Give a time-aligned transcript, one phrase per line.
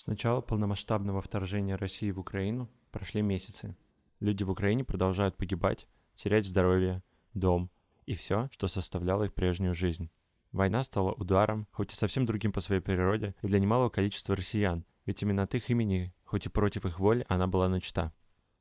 [0.00, 3.76] С начала полномасштабного вторжения России в Украину прошли месяцы.
[4.18, 7.02] Люди в Украине продолжают погибать, терять здоровье,
[7.34, 7.70] дом
[8.06, 10.10] и все, что составляло их прежнюю жизнь.
[10.52, 14.86] Война стала ударом, хоть и совсем другим по своей природе, и для немалого количества россиян,
[15.04, 18.10] ведь именно от их имени, хоть и против их воли, она была начата.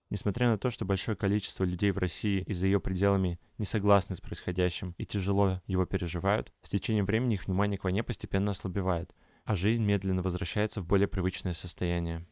[0.10, 4.18] Несмотря на то, что большое количество людей в России и за ее пределами не согласны
[4.18, 9.16] с происходящим и тяжело его переживают, с течением времени их внимание к войне постепенно ослабевает,
[9.46, 12.26] а жизнь медленно возвращается в более привычное состояние.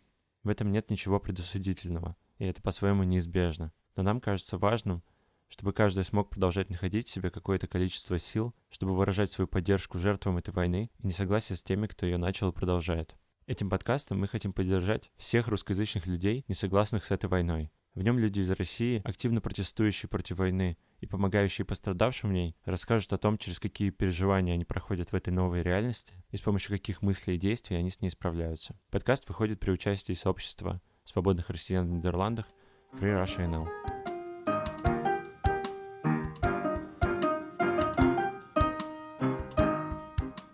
[0.43, 3.73] В этом нет ничего предосудительного, и это по-своему неизбежно.
[3.95, 5.03] Но нам кажется важным,
[5.49, 10.37] чтобы каждый смог продолжать находить в себе какое-то количество сил, чтобы выражать свою поддержку жертвам
[10.37, 13.15] этой войны и несогласие с теми, кто ее начал и продолжает.
[13.45, 17.71] Этим подкастом мы хотим поддержать всех русскоязычных людей, не согласных с этой войной.
[17.97, 23.11] В нем люди из России, активно протестующие против войны и помогающие пострадавшим в ней, расскажут
[23.11, 27.01] о том, через какие переживания они проходят в этой новой реальности и с помощью каких
[27.01, 28.79] мыслей и действий они с ней справляются.
[28.91, 32.45] Подкаст выходит при участии сообщества свободных россиян в Нидерландах
[32.93, 33.67] Free Russia NL.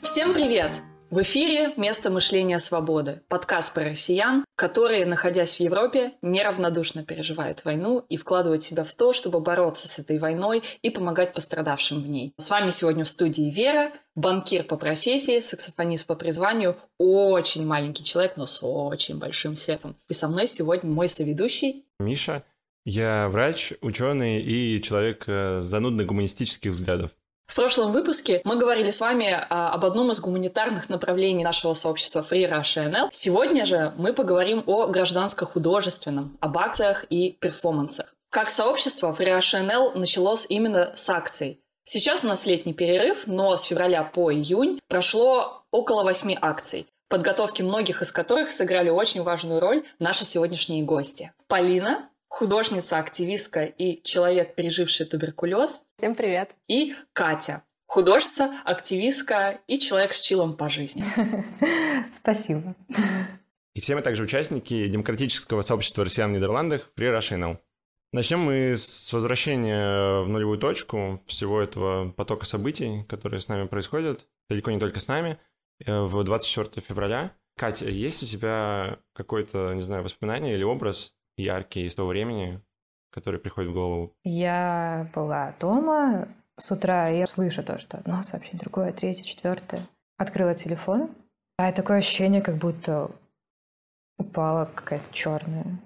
[0.01, 0.71] Всем привет!
[1.13, 8.03] В эфире «Место мышления свободы»– подкаст про россиян, которые, находясь в Европе, неравнодушно переживают войну
[8.09, 12.33] и вкладывают себя в то, чтобы бороться с этой войной и помогать пострадавшим в ней.
[12.39, 18.35] С вами сегодня в студии Вера, банкир по профессии, саксофонист по призванию, очень маленький человек,
[18.35, 19.95] но с очень большим сердцем.
[20.09, 22.43] И со мной сегодня мой соведущий Миша.
[22.85, 27.11] Я врач, ученый и человек э, занудных гуманистических взглядов.
[27.53, 32.25] В прошлом выпуске мы говорили с вами а, об одном из гуманитарных направлений нашего сообщества
[32.27, 33.09] Free Russia NL.
[33.11, 38.15] Сегодня же мы поговорим о гражданско-художественном, об акциях и перформансах.
[38.31, 41.59] Как сообщество Free Russia NL началось именно с акций.
[41.83, 47.61] Сейчас у нас летний перерыв, но с февраля по июнь прошло около восьми акций, подготовки
[47.61, 51.31] многих из которых сыграли очень важную роль наши сегодняшние гости.
[51.47, 55.83] Полина, художница, активистка и человек, переживший туберкулез.
[55.97, 56.55] Всем привет.
[56.67, 61.03] И Катя, художница, активистка и человек с чилом по жизни.
[62.11, 62.75] Спасибо.
[63.75, 67.59] И все мы также участники демократического сообщества россиян в Нидерландах при Russian
[68.11, 74.27] Начнем мы с возвращения в нулевую точку всего этого потока событий, которые с нами происходят,
[74.49, 75.39] далеко не только с нами,
[75.85, 77.35] э, в 24 февраля.
[77.57, 82.61] Катя, есть у тебя какое-то, не знаю, воспоминание или образ яркие из того времени,
[83.11, 84.13] которые приходят в голову?
[84.23, 86.27] Я была дома
[86.57, 89.87] с утра, и я слышу то, что одно сообщение, другое, третье, четвертое.
[90.17, 91.09] Открыла телефон,
[91.57, 93.11] а такое ощущение, как будто
[94.17, 95.79] упала какая-то черная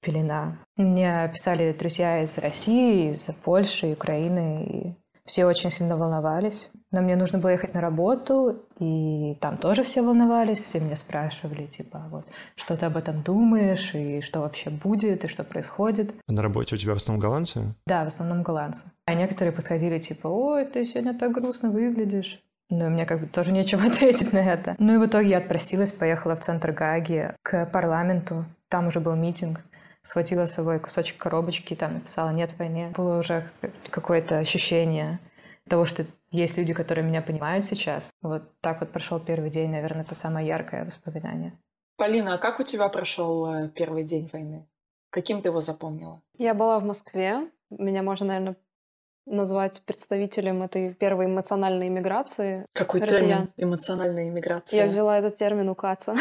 [0.00, 0.58] пелена.
[0.76, 4.94] Мне писали друзья из России, из Польши, Украины, и
[5.24, 6.70] все очень сильно волновались.
[6.92, 11.66] Но мне нужно было ехать на работу, и там тоже все волновались, все меня спрашивали,
[11.66, 16.14] типа, вот, что ты об этом думаешь, и что вообще будет, и что происходит.
[16.28, 17.74] А на работе у тебя в основном голландцы?
[17.86, 18.84] Да, в основном голландцы.
[19.06, 22.40] А некоторые подходили, типа, ой, ты сегодня так грустно выглядишь.
[22.68, 24.76] Ну, мне как бы тоже нечего ответить на это.
[24.78, 28.44] Ну и в итоге я отпросилась, поехала в центр Гаги к парламенту.
[28.68, 29.60] Там уже был митинг
[30.02, 32.92] схватила с собой кусочек коробочки, там написала «нет войне».
[32.96, 33.48] Было уже
[33.90, 35.20] какое-то ощущение
[35.68, 38.10] того, что есть люди, которые меня понимают сейчас.
[38.22, 41.58] Вот так вот прошел первый день, наверное, это самое яркое воспоминание.
[41.96, 44.66] Полина, а как у тебя прошел э, первый день войны?
[45.10, 46.22] Каким ты его запомнила?
[46.38, 47.50] Я была в Москве.
[47.70, 48.56] Меня можно, наверное,
[49.26, 52.66] назвать представителем этой первой эмоциональной иммиграции.
[52.72, 53.28] Какой россиян.
[53.28, 54.78] термин эмоциональная иммиграция?
[54.78, 56.14] Я взяла этот термин у Каца.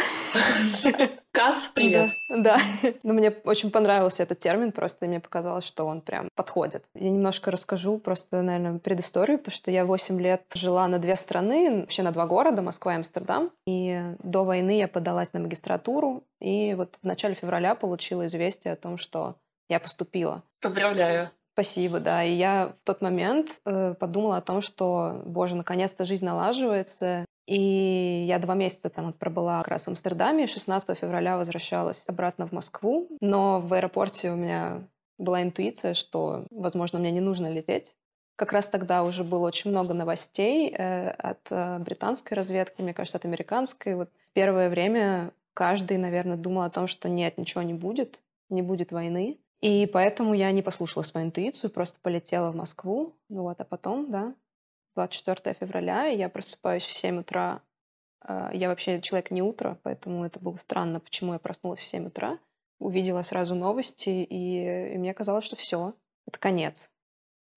[1.31, 2.11] Кац, привет.
[2.29, 2.91] Да, да.
[3.03, 6.84] Но мне очень понравился этот термин, просто мне показалось, что он прям подходит.
[6.94, 11.81] Я немножко расскажу просто, наверное, предысторию, потому что я 8 лет жила на две страны,
[11.81, 13.51] вообще на два города, Москва и Амстердам.
[13.66, 18.78] И до войны я подалась на магистратуру, и вот в начале февраля получила известие о
[18.78, 19.35] том, что
[19.69, 20.44] я поступила.
[20.61, 21.31] Поздравляю.
[21.53, 22.23] Спасибо, да.
[22.23, 27.25] И я в тот момент э, подумала о том, что, боже, наконец-то жизнь налаживается.
[27.45, 30.47] И я два месяца там пробыла как раз в Амстердаме.
[30.47, 33.09] 16 февраля возвращалась обратно в Москву.
[33.20, 34.87] Но в аэропорте у меня
[35.17, 37.96] была интуиция, что, возможно, мне не нужно лететь.
[38.37, 43.17] Как раз тогда уже было очень много новостей э, от э, британской разведки, мне кажется,
[43.17, 43.96] от американской.
[43.96, 48.91] Вот первое время каждый, наверное, думал о том, что нет, ничего не будет, не будет
[48.91, 49.40] войны.
[49.61, 53.16] И поэтому я не послушала свою интуицию, просто полетела в Москву.
[53.29, 54.34] Ну вот, а потом, да,
[54.96, 57.61] 24 февраля, я просыпаюсь в 7 утра.
[58.22, 62.08] А, я вообще человек не утро, поэтому это было странно, почему я проснулась в 7
[62.08, 62.40] утра.
[62.79, 65.93] Увидела сразу новости, и, и мне казалось, что все,
[66.25, 66.90] это конец.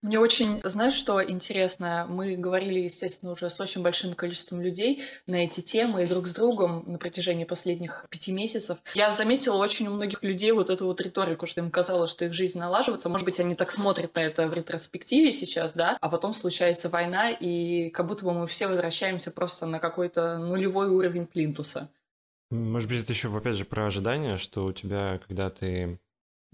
[0.04, 2.04] Мне очень, знаешь, что интересно?
[2.06, 6.34] Мы говорили, естественно, уже с очень большим количеством людей на эти темы и друг с
[6.34, 8.76] другом на протяжении последних пяти месяцев.
[8.94, 12.34] Я заметила очень у многих людей вот эту вот риторику, что им казалось, что их
[12.34, 13.08] жизнь налаживается.
[13.08, 17.30] Может быть, они так смотрят на это в ретроспективе сейчас, да, а потом случается война,
[17.30, 21.88] и как будто бы мы все возвращаемся просто на какой-то нулевой уровень плинтуса.
[22.50, 25.98] Может быть, это еще, опять же, про ожидание, что у тебя, когда ты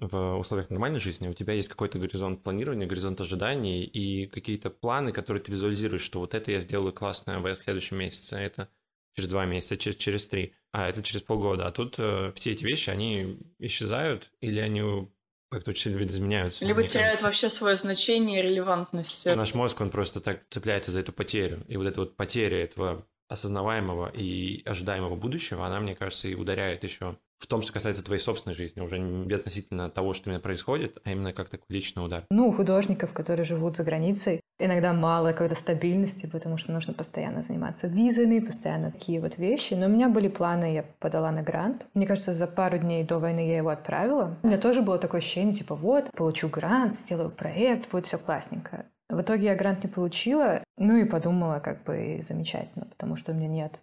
[0.00, 5.12] в условиях нормальной жизни у тебя есть какой-то горизонт планирования, горизонт ожиданий и какие-то планы,
[5.12, 8.68] которые ты визуализируешь, что вот это я сделаю классное в следующем месяце, а это
[9.14, 11.66] через два месяца, через, через три, а это через полгода.
[11.66, 15.08] А тут э, все эти вещи, они исчезают или они
[15.50, 16.64] как-то очень сильно изменяются.
[16.64, 17.26] Либо теряют кажется.
[17.26, 19.26] вообще свое значение и релевантность.
[19.26, 21.64] Наш мозг, он просто так цепляется за эту потерю.
[21.68, 26.84] И вот эта вот потеря этого осознаваемого и ожидаемого будущего, она, мне кажется, и ударяет
[26.84, 30.98] еще в том, что касается твоей собственной жизни, уже не безотносительно того, что именно происходит,
[31.04, 32.24] а именно как такой личный удар.
[32.30, 37.42] Ну, у художников, которые живут за границей, иногда мало какой-то стабильности, потому что нужно постоянно
[37.42, 39.72] заниматься визами, постоянно такие вот вещи.
[39.72, 41.86] Но у меня были планы, я подала на грант.
[41.94, 44.36] Мне кажется, за пару дней до войны я его отправила.
[44.42, 48.84] У меня тоже было такое ощущение, типа, вот, получу грант, сделаю проект, будет все классненько.
[49.08, 53.34] В итоге я грант не получила, ну и подумала, как бы замечательно, потому что у
[53.34, 53.80] меня нет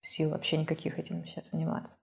[0.00, 1.94] сил вообще никаких этим сейчас заниматься.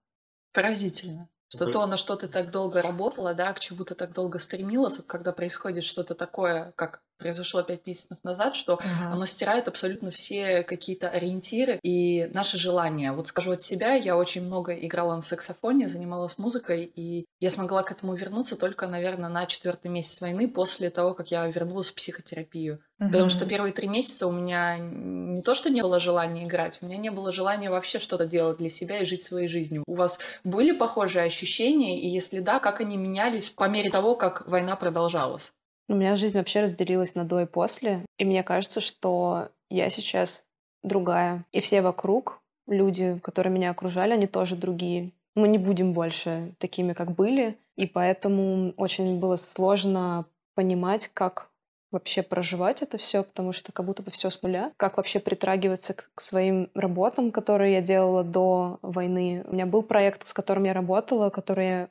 [0.52, 1.28] Поразительно.
[1.48, 5.00] Что то, на что ты так долго работала, да, к чему ты так долго стремилась,
[5.06, 9.12] когда происходит что-то такое, как произошло пять месяцев назад, что ага.
[9.12, 13.12] оно стирает абсолютно все какие-то ориентиры и наши желания.
[13.12, 17.82] Вот скажу от себя, я очень много играла на саксофоне, занималась музыкой, и я смогла
[17.82, 21.94] к этому вернуться только, наверное, на четвертый месяц войны после того, как я вернулась в
[21.94, 22.80] психотерапию.
[23.00, 23.10] Угу.
[23.10, 26.86] Потому что первые три месяца у меня не то, что не было желания играть, у
[26.86, 29.84] меня не было желания вообще что-то делать для себя и жить своей жизнью.
[29.86, 34.46] У вас были похожие ощущения, и если да, как они менялись по мере того, как
[34.48, 35.52] война продолжалась?
[35.88, 38.04] У меня жизнь вообще разделилась на до и после.
[38.18, 40.44] И мне кажется, что я сейчас
[40.82, 41.44] другая.
[41.50, 45.12] И все вокруг, люди, которые меня окружали, они тоже другие.
[45.34, 47.58] Мы не будем больше такими, как были.
[47.76, 51.50] И поэтому очень было сложно понимать, как
[51.90, 54.72] вообще проживать это все, потому что как будто бы все с нуля.
[54.76, 59.44] Как вообще притрагиваться к, к своим работам, которые я делала до войны.
[59.46, 61.88] У меня был проект, с которым я работала, который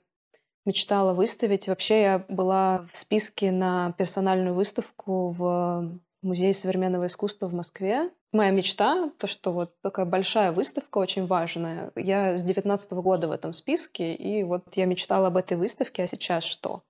[0.67, 1.67] мечтала выставить.
[1.67, 8.11] Вообще я была в списке на персональную выставку в Музее современного искусства в Москве.
[8.33, 11.91] Моя мечта, то, что вот такая большая выставка, очень важная.
[11.95, 16.07] Я с 19 года в этом списке, и вот я мечтала об этой выставке, а
[16.07, 16.83] сейчас что?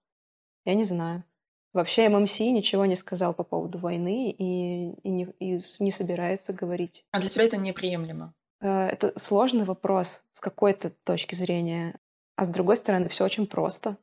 [0.65, 1.23] Я не знаю.
[1.73, 7.05] Вообще ММС ничего не сказал по поводу войны и, и, не, и не собирается говорить.
[7.11, 8.33] А для тебя это неприемлемо?
[8.61, 11.99] Э, это сложный вопрос с какой-то точки зрения.
[12.37, 13.97] А с другой стороны, все очень просто.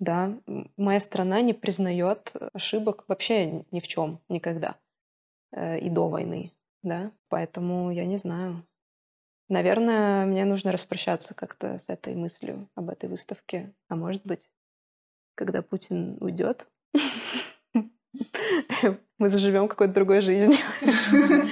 [0.00, 0.36] Да,
[0.76, 4.76] моя страна не признает ошибок вообще ни в чем никогда
[5.52, 6.52] э, и до войны,
[6.82, 8.66] да, поэтому я не знаю.
[9.48, 13.74] Наверное, мне нужно распрощаться как-то с этой мыслью об этой выставке.
[13.88, 14.50] А может быть,
[15.34, 16.66] когда Путин уйдет,
[19.18, 20.58] мы заживем какой-то другой жизнью.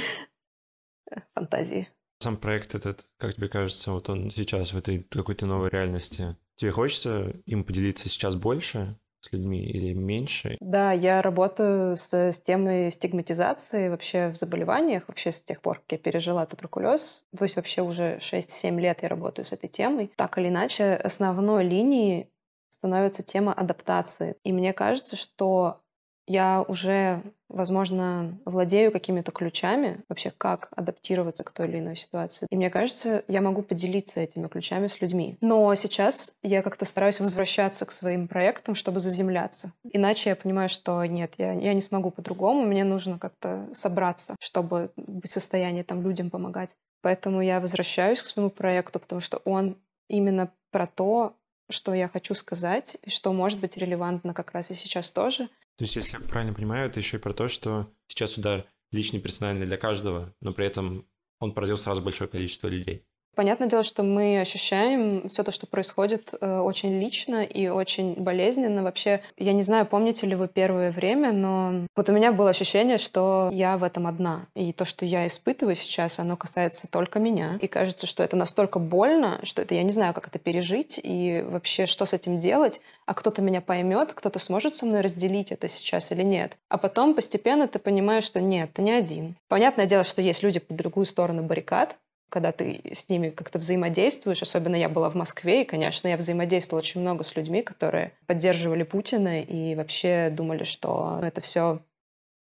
[1.34, 1.88] Фантазии.
[2.22, 6.70] Сам проект этот, как тебе кажется, вот он сейчас в этой какой-то новой реальности, тебе
[6.70, 10.56] хочется им поделиться сейчас больше с людьми или меньше?
[10.60, 15.90] Да, я работаю с, с темой стигматизации вообще в заболеваниях, вообще с тех пор, как
[15.90, 17.24] я пережила туберкулез.
[17.36, 20.12] То есть вообще уже 6-7 лет я работаю с этой темой.
[20.14, 22.28] Так или иначе, основной линией
[22.70, 24.36] становится тема адаптации.
[24.44, 25.80] И мне кажется, что
[26.26, 32.46] я уже, возможно, владею какими-то ключами вообще, как адаптироваться к той или иной ситуации.
[32.50, 35.36] И мне кажется, я могу поделиться этими ключами с людьми.
[35.40, 39.72] Но сейчас я как-то стараюсь возвращаться к своим проектам, чтобы заземляться.
[39.84, 44.92] Иначе я понимаю, что нет, я, я не смогу по-другому, мне нужно как-то собраться, чтобы
[44.96, 46.70] быть в состоянии там людям помогать.
[47.02, 49.76] Поэтому я возвращаюсь к своему проекту, потому что он
[50.08, 51.34] именно про то,
[51.68, 55.48] что я хочу сказать, и что может быть релевантно как раз и сейчас тоже.
[55.76, 59.20] То есть, если я правильно понимаю, это еще и про то, что сейчас удар личный,
[59.20, 63.06] персональный для каждого, но при этом он поразил сразу большое количество людей.
[63.34, 68.82] Понятное дело, что мы ощущаем все то, что происходит, э, очень лично и очень болезненно.
[68.82, 72.98] Вообще, я не знаю, помните ли вы первое время, но вот у меня было ощущение,
[72.98, 74.46] что я в этом одна.
[74.54, 77.58] И то, что я испытываю сейчас, оно касается только меня.
[77.62, 81.42] И кажется, что это настолько больно, что это я не знаю, как это пережить и
[81.48, 82.82] вообще, что с этим делать.
[83.06, 86.52] А кто-то меня поймет, кто-то сможет со мной разделить это сейчас или нет.
[86.68, 89.36] А потом постепенно ты понимаешь, что нет, ты не один.
[89.48, 91.96] Понятное дело, что есть люди по другую сторону баррикад,
[92.32, 96.80] когда ты с ними как-то взаимодействуешь, особенно я была в Москве, и, конечно, я взаимодействовала
[96.80, 101.80] очень много с людьми, которые поддерживали Путина и вообще думали, что это все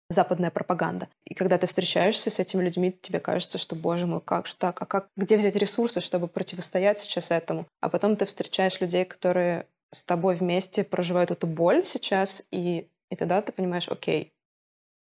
[0.10, 1.08] западная пропаганда.
[1.26, 4.80] И когда ты встречаешься с этими людьми, тебе кажется, что, боже мой, как же так?
[4.80, 7.66] А как, где взять ресурсы, чтобы противостоять сейчас этому?
[7.80, 13.16] А потом ты встречаешь людей, которые с тобой вместе проживают эту боль сейчас, и, и
[13.16, 14.32] тогда ты понимаешь, окей,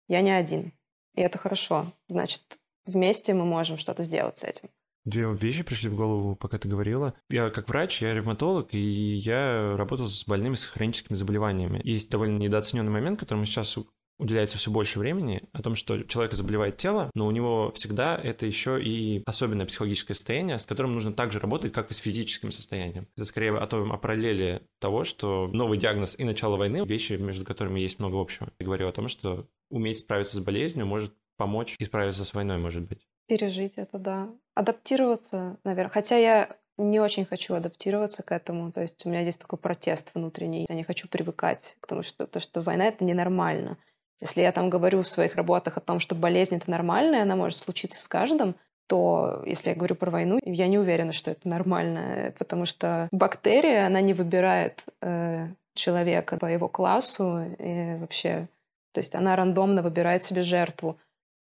[0.08, 0.72] я не один.
[1.16, 1.92] И это хорошо.
[2.08, 2.44] Значит,
[2.90, 4.70] вместе мы можем что-то сделать с этим.
[5.06, 7.14] Две вещи пришли в голову, пока ты говорила.
[7.30, 8.78] Я как врач, я ревматолог, и
[9.16, 11.82] я работал с больными с хроническими заболеваниями.
[11.84, 13.78] Есть довольно недооцененный момент, которому сейчас
[14.20, 18.46] уделяется все больше времени, о том, что человека заболевает тело, но у него всегда это
[18.46, 23.08] еще и особенное психологическое состояние, с которым нужно также работать, как и с физическим состоянием.
[23.16, 27.46] Это скорее о том, о параллели того, что новый диагноз и начало войны, вещи, между
[27.46, 28.52] которыми есть много общего.
[28.60, 32.58] Я говорю о том, что уметь справиться с болезнью может помочь и справиться с войной,
[32.58, 33.08] может быть.
[33.28, 34.30] Пережить это, да.
[34.56, 35.92] Адаптироваться, наверное.
[35.92, 38.72] Хотя я не очень хочу адаптироваться к этому.
[38.72, 40.66] То есть у меня здесь такой протест внутренний.
[40.70, 43.78] Я не хочу привыкать к тому, что, то, что война— это ненормально.
[44.22, 47.36] Если я там говорю в своих работах о том, что болезнь— это нормально, и она
[47.36, 48.56] может случиться с каждым,
[48.88, 53.86] то если я говорю про войну, я не уверена, что это нормально, потому что бактерия,
[53.86, 58.48] она не выбирает э, человека по его классу и вообще,
[58.94, 60.98] то есть она рандомно выбирает себе жертву.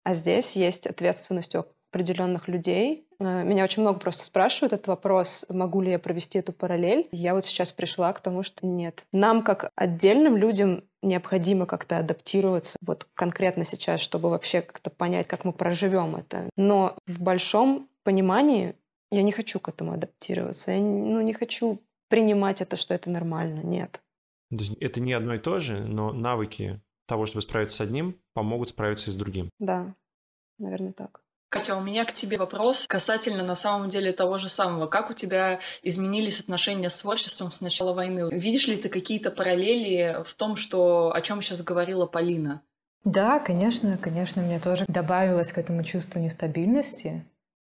[0.03, 3.07] А здесь есть ответственность у определенных людей.
[3.19, 7.07] Э, меня очень много просто спрашивают этот вопрос, могу ли я провести эту параллель.
[7.11, 9.05] Я вот сейчас пришла к тому, что нет.
[9.11, 15.45] Нам, как отдельным людям, необходимо как-то адаптироваться вот конкретно сейчас, чтобы вообще как-то понять, как
[15.45, 16.49] мы проживем это.
[16.57, 18.75] Но в большом понимании
[19.11, 20.71] я не хочу к этому адаптироваться.
[20.71, 21.79] Я ну, не хочу
[22.09, 23.61] принимать это, что это нормально.
[23.61, 24.01] Нет.
[24.79, 29.09] Это не одно и то же, но навыки того, чтобы справиться с одним, помогут справиться
[29.09, 29.49] и с другим.
[29.59, 29.95] Да,
[30.57, 31.21] наверное, так.
[31.53, 34.87] Катя, у меня к тебе вопрос касательно на самом деле того же самого.
[34.87, 38.27] Как у тебя изменились отношения с творчеством с начала войны?
[38.31, 42.63] Видишь ли ты какие-то параллели в том, что, о чем сейчас говорила Полина?
[43.03, 47.23] Да, конечно, конечно, мне тоже добавилось к этому чувству нестабильности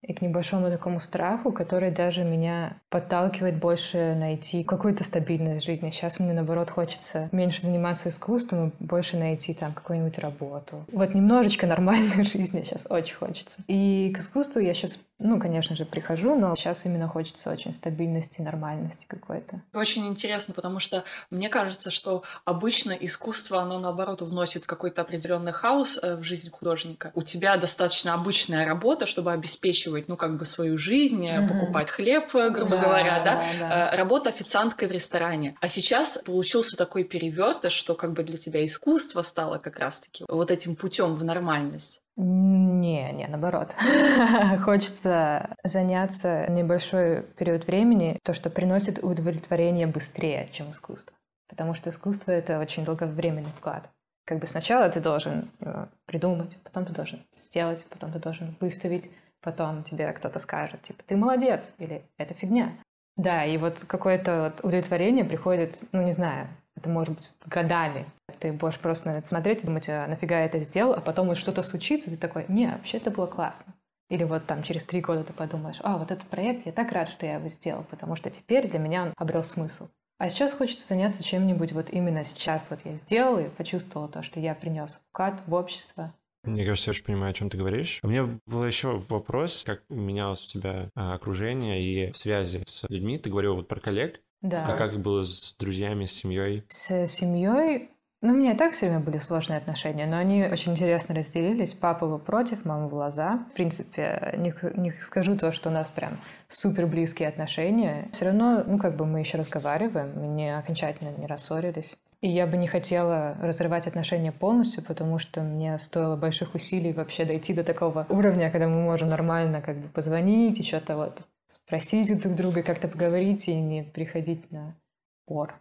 [0.01, 5.89] и к небольшому такому страху, который даже меня подталкивает больше найти какую-то стабильность в жизни.
[5.89, 10.85] Сейчас мне, наоборот, хочется меньше заниматься искусством и больше найти там какую-нибудь работу.
[10.91, 13.59] Вот немножечко нормальной жизни сейчас очень хочется.
[13.67, 18.41] И к искусству я сейчас ну, конечно же, прихожу, но сейчас именно хочется очень стабильности,
[18.41, 19.61] нормальности какой-то.
[19.73, 25.99] Очень интересно, потому что мне кажется, что обычно искусство, оно наоборот вносит какой-то определенный хаос
[26.01, 27.11] э, в жизнь художника.
[27.15, 31.47] У тебя достаточно обычная работа, чтобы обеспечивать, ну, как бы свою жизнь, mm-hmm.
[31.49, 33.43] покупать хлеб, э, грубо да, говоря, да?
[33.59, 33.95] да, да.
[33.97, 35.57] Работа официанткой в ресторане.
[35.59, 40.49] А сейчас получился такой перевертыш, что как бы для тебя искусство стало как раз-таки вот
[40.49, 42.01] этим путем в нормальность.
[42.21, 43.73] Не, не, наоборот.
[44.65, 51.15] Хочется заняться небольшой период времени, то, что приносит удовлетворение быстрее, чем искусство.
[51.47, 53.89] Потому что искусство— это очень долговременный вклад.
[54.25, 59.09] Как бы сначала ты должен э, придумать, потом ты должен сделать, потом ты должен выставить,
[59.39, 62.73] потом тебе кто-то скажет, типа, ты молодец, или это фигня.
[63.15, 66.49] Да, и вот какое-то вот удовлетворение приходит, ну, не знаю,
[66.79, 68.05] это может быть годами.
[68.39, 71.35] Ты будешь просто на это смотреть и думать, а нафига я это сделал, а потом
[71.35, 73.73] что-то случится, ты такой, не, вообще это было классно.
[74.09, 77.09] Или вот там через три года ты подумаешь, а, вот этот проект, я так рад,
[77.09, 79.87] что я его сделал, потому что теперь для меня он обрел смысл.
[80.17, 82.69] А сейчас хочется заняться чем-нибудь вот именно сейчас.
[82.69, 86.13] Вот я сделал и почувствовал то, что я принес вклад в общество.
[86.43, 87.99] Мне кажется, я очень понимаю, о чем ты говоришь.
[88.03, 93.17] У меня был еще вопрос, как менялось у тебя а, окружение и связи с людьми.
[93.17, 94.21] Ты говорил вот про коллег.
[94.41, 94.65] Да.
[94.65, 96.63] А как было с друзьями, с семьей?
[96.67, 97.89] С семьей
[98.21, 101.73] ну, у меня и так все время были сложные отношения, но они очень интересно разделились.
[101.73, 103.45] Папа был против, мама была за.
[103.49, 106.19] В принципе, не, не скажу то, что у нас прям
[106.49, 108.09] супер близкие отношения.
[108.11, 111.95] Все равно, ну, как бы мы еще разговариваем, мы не окончательно не рассорились.
[112.19, 117.23] И я бы не хотела разрывать отношения полностью, потому что мне стоило больших усилий вообще
[117.23, 122.11] дойти до такого уровня, когда мы можем нормально как бы позвонить и что-то вот спросить
[122.11, 124.79] у друг друга, как-то поговорить и не приходить на
[125.25, 125.59] пор.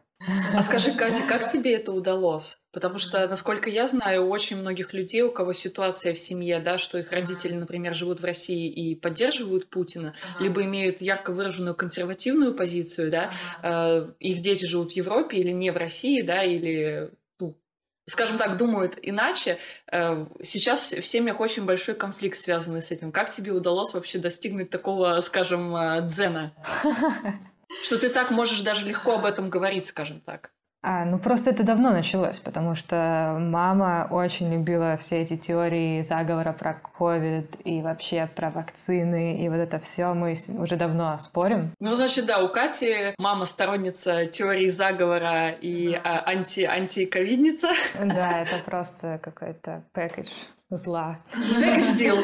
[0.53, 2.59] А скажи, Катя, как тебе это удалось?
[2.73, 6.77] Потому что, насколько я знаю, у очень многих людей, у кого ситуация в семье, да,
[6.77, 10.45] что их родители, например, живут в России и поддерживают Путина, ага.
[10.45, 13.31] либо имеют ярко выраженную консервативную позицию, да,
[13.63, 14.09] ага.
[14.09, 17.11] э, их дети живут в Европе или не в России, да, или
[18.09, 19.59] скажем так, думают иначе.
[19.93, 23.13] Э, сейчас в семьях очень большой конфликт, связанный с этим.
[23.13, 26.55] Как тебе удалось вообще достигнуть такого, скажем, э, дзена?
[27.83, 30.51] Что ты так можешь даже легко об этом говорить, скажем так.
[30.81, 36.53] А, ну просто это давно началось, потому что мама очень любила все эти теории заговора
[36.53, 41.73] про ковид и вообще про вакцины, и вот это все мы уже давно спорим.
[41.81, 47.69] Ну, значит, да, у Кати мама сторонница теории заговора и а, анти антиковидница.
[47.99, 50.29] Да, это просто какой-то пэкэдж
[50.71, 51.19] зла.
[51.33, 52.19] Пэкэдж дел.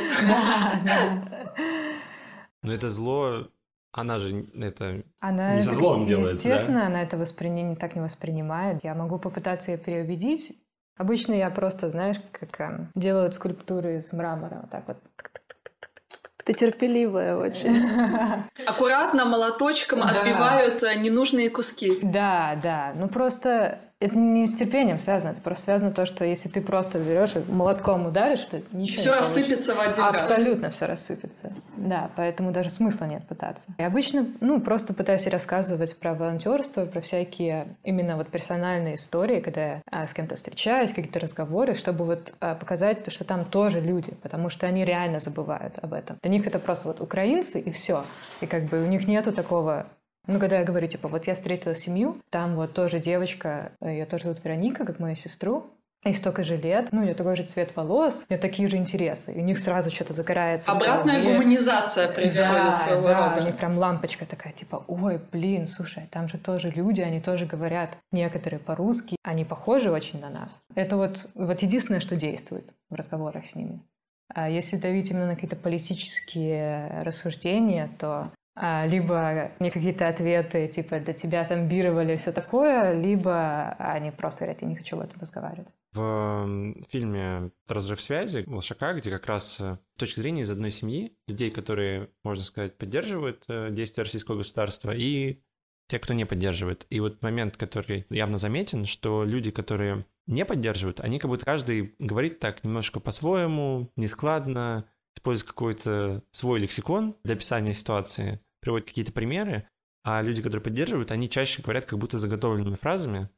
[2.62, 3.48] Но это зло
[3.96, 6.86] она же это она не со злом делает, Естественно, да?
[6.86, 8.82] она это воспринимает, так не воспринимает.
[8.82, 10.58] Я могу попытаться ее переубедить.
[10.96, 14.96] Обычно я просто, знаешь, как э, делают скульптуры из мрамора, вот так вот.
[16.44, 17.74] Ты терпеливая очень.
[18.66, 20.08] Аккуратно молоточком Да.
[20.20, 21.98] отбивают э, ненужные куски.
[22.02, 22.92] Да, да.
[22.96, 26.98] Ну просто это не с терпением связано, это просто связано то, что если ты просто
[26.98, 30.30] берешь и молотком ударишь, то ничего Все не рассыпется в один раз.
[30.30, 31.52] Абсолютно все рассыпется.
[31.76, 33.72] Да, поэтому даже смысла нет пытаться.
[33.78, 39.66] И обычно, ну, просто пытаюсь рассказывать про волонтерство, про всякие именно вот персональные истории, когда
[39.66, 44.14] я а, с кем-то встречаюсь, какие-то разговоры, чтобы вот а, показать, что там тоже люди,
[44.22, 46.18] потому что они реально забывают об этом.
[46.22, 48.04] Для них это просто вот украинцы и все.
[48.40, 49.86] И как бы у них нету такого
[50.26, 54.24] ну, когда я говорю, типа, вот я встретила семью, там вот тоже девочка, ее тоже
[54.24, 55.66] зовут Вероника, как мою сестру,
[56.04, 58.76] и столько же лет, ну, у нее такой же цвет волос, у нее такие же
[58.76, 60.70] интересы, и у них сразу что-то загорается.
[60.70, 61.38] Обратная голове.
[61.38, 63.40] гуманизация происходит да, своего да, рода.
[63.40, 67.46] у них прям лампочка такая, типа, ой, блин, слушай, там же тоже люди, они тоже
[67.46, 70.60] говорят некоторые по-русски, они похожи очень на нас.
[70.74, 73.80] Это вот, вот единственное, что действует в разговорах с ними.
[74.34, 81.12] А если давить именно на какие-то политические рассуждения, то либо не какие-то ответы, типа, да
[81.12, 85.74] тебя зомбировали, все такое, либо они просто говорят, я не хочу об этом разговаривать.
[85.92, 91.16] В фильме «Разрыв связи» Волшака, где как раз э, с точки зрения из одной семьи,
[91.28, 95.40] людей, которые, можно сказать, поддерживают э, действия российского государства, и
[95.88, 96.86] те, кто не поддерживает.
[96.90, 101.94] И вот момент, который явно заметен, что люди, которые не поддерживают, они как будто каждый
[101.98, 109.68] говорит так немножко по-своему, нескладно, использует какой-то свой лексикон для описания ситуации, приводит какие-то примеры,
[110.04, 113.28] а люди, которые поддерживают, они чаще говорят как будто заготовленными фразами,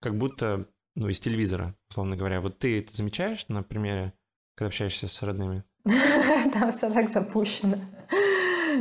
[0.00, 2.40] как будто, ну, из телевизора, условно говоря.
[2.40, 4.12] Вот ты это замечаешь на примере,
[4.54, 5.64] когда общаешься с родными?
[5.84, 7.78] Там все так запущено.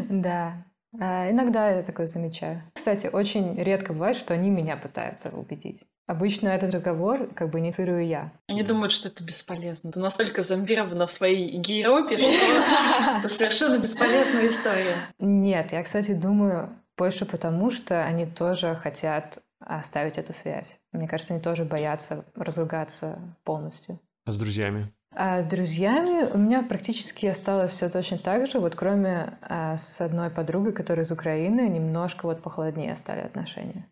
[0.09, 0.65] Да.
[0.99, 2.63] А, Иногда я такое замечаю.
[2.73, 5.81] Кстати, очень редко бывает, что они меня пытаются убедить.
[6.07, 8.31] Обычно этот разговор как бы инициирую я.
[8.47, 9.91] Они думают, что это бесполезно.
[9.91, 12.27] Ты настолько зомбирована в своей гейропе, что
[13.19, 15.09] это совершенно бесполезная история.
[15.19, 20.79] Нет, я, кстати, думаю больше потому, что они тоже хотят оставить эту связь.
[20.93, 23.99] Мне кажется, они тоже боятся разругаться полностью.
[24.25, 24.93] А с друзьями?
[25.11, 29.99] А с друзьями у меня практически осталось все точно так же, вот кроме а, с
[29.99, 33.87] одной подругой, которая из Украины, немножко вот похолоднее стали отношения.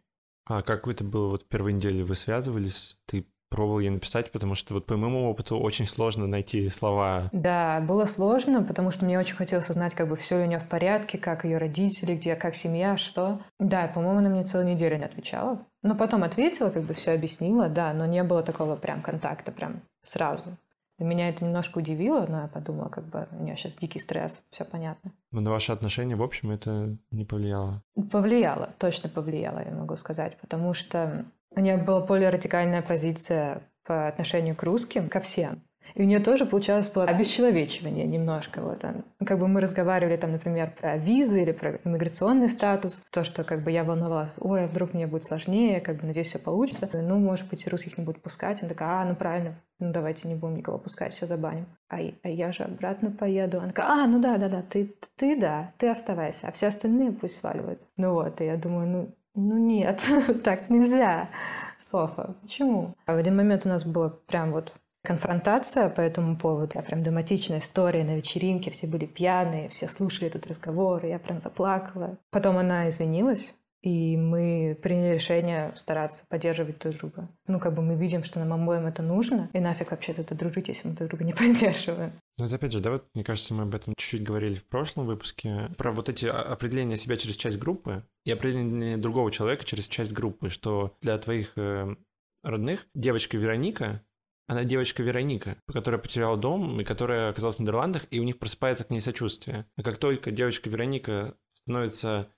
[0.48, 2.04] А как это было вот в первой неделе?
[2.04, 2.98] Вы связывались?
[3.06, 4.32] Ты пробовал ей написать?
[4.32, 7.30] Потому что вот по моему опыту очень сложно найти слова.
[7.32, 10.68] Да, было сложно, потому что мне очень хотелось узнать, как бы все у нее в
[10.68, 13.42] порядке, как ее родители, где, как семья, что.
[13.60, 15.66] Да, по-моему, она мне целую неделю не отвечала.
[15.82, 19.82] Но потом ответила, как бы все объяснила, да, но не было такого прям контакта прям
[20.02, 20.58] сразу.
[20.98, 24.64] Меня это немножко удивило, но я подумала, как бы у нее сейчас дикий стресс, все
[24.64, 25.12] понятно.
[25.32, 27.84] Но на ваши отношения, в общем, это не повлияло.
[28.12, 34.08] Повлияло, точно повлияло, я могу сказать, потому что у нее была более радикальная позиция по
[34.08, 35.62] отношению к русским, ко всем.
[35.94, 38.62] И у нее тоже получалось было обесчеловечивание немножко.
[38.62, 38.84] Вот.
[38.84, 39.06] он.
[39.26, 43.64] Как бы мы разговаривали там, например, про визы или про иммиграционный статус, то, что как
[43.64, 46.90] бы я волновалась, ой, а вдруг мне будет сложнее, как бы надеюсь, все получится.
[46.94, 48.62] Ну, может быть, русских не будут пускать.
[48.62, 51.68] Она такая, а, ну правильно, ну давайте не будем никого пускать, все забаним.
[51.90, 53.60] А, а я же обратно поеду.
[53.60, 57.12] Она такая, а, ну да, да, да, ты, ты да, ты оставайся, а все остальные
[57.12, 57.82] пусть сваливают.
[57.98, 60.02] Ну вот, и я думаю, ну, ну нет,
[60.44, 61.30] так нельзя.
[61.78, 62.96] Софа, почему?
[63.06, 64.74] А в один момент у нас была прям вот
[65.06, 66.74] конфронтация по этому поводу.
[66.76, 71.20] Я прям драматичная история на вечеринке, все были пьяные, все слушали этот разговор, и я
[71.20, 72.18] прям заплакала.
[72.32, 77.30] Потом она извинилась, и мы приняли решение стараться поддерживать друг друга.
[77.46, 80.68] Ну, как бы мы видим, что нам обоим это нужно, и нафиг вообще тут дружить,
[80.70, 82.14] если мы друг друга не поддерживаем.
[82.40, 85.06] Ну, это опять же, да, вот, мне кажется, мы об этом чуть-чуть говорили в прошлом
[85.06, 90.14] выпуске, про вот эти определения себя через часть группы и определение другого человека через часть
[90.14, 91.96] группы, что для твоих э,
[92.42, 94.02] родных девочка Вероника,
[94.48, 98.84] она девочка Вероника, которая потеряла дом и которая оказалась в Нидерландах, и у них просыпается
[98.84, 99.66] к ней сочувствие.
[99.76, 102.32] А как только девочка Вероника становится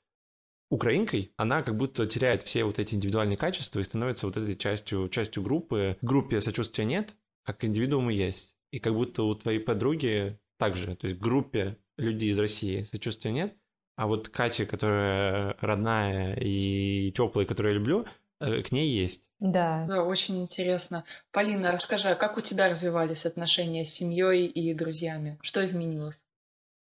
[0.69, 5.09] украинкой, она как будто теряет все вот эти индивидуальные качества и становится вот этой частью,
[5.09, 5.97] частью группы.
[6.01, 8.55] В группе сочувствия нет, а к индивидууму есть.
[8.71, 13.31] И как будто у твоей подруги также, то есть в группе людей из России сочувствия
[13.31, 13.55] нет,
[13.95, 18.05] а вот Катя, которая родная и теплая, которую я люблю,
[18.39, 19.29] к ней есть.
[19.39, 19.85] Да.
[19.87, 21.03] Да, очень интересно.
[21.31, 25.37] Полина, расскажи, а как у тебя развивались отношения с семьей и друзьями?
[25.41, 26.23] Что изменилось?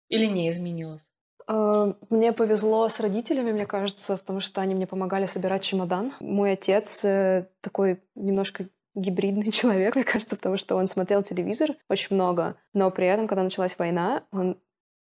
[0.09, 1.09] Или не изменилось?
[1.47, 6.13] Э, мне повезло с родителями, мне кажется, потому что они мне помогали собирать чемодан.
[6.19, 12.15] Мой отец э, такой немножко гибридный человек, мне кажется, потому что он смотрел телевизор очень
[12.15, 14.59] много, но при этом, когда началась война, он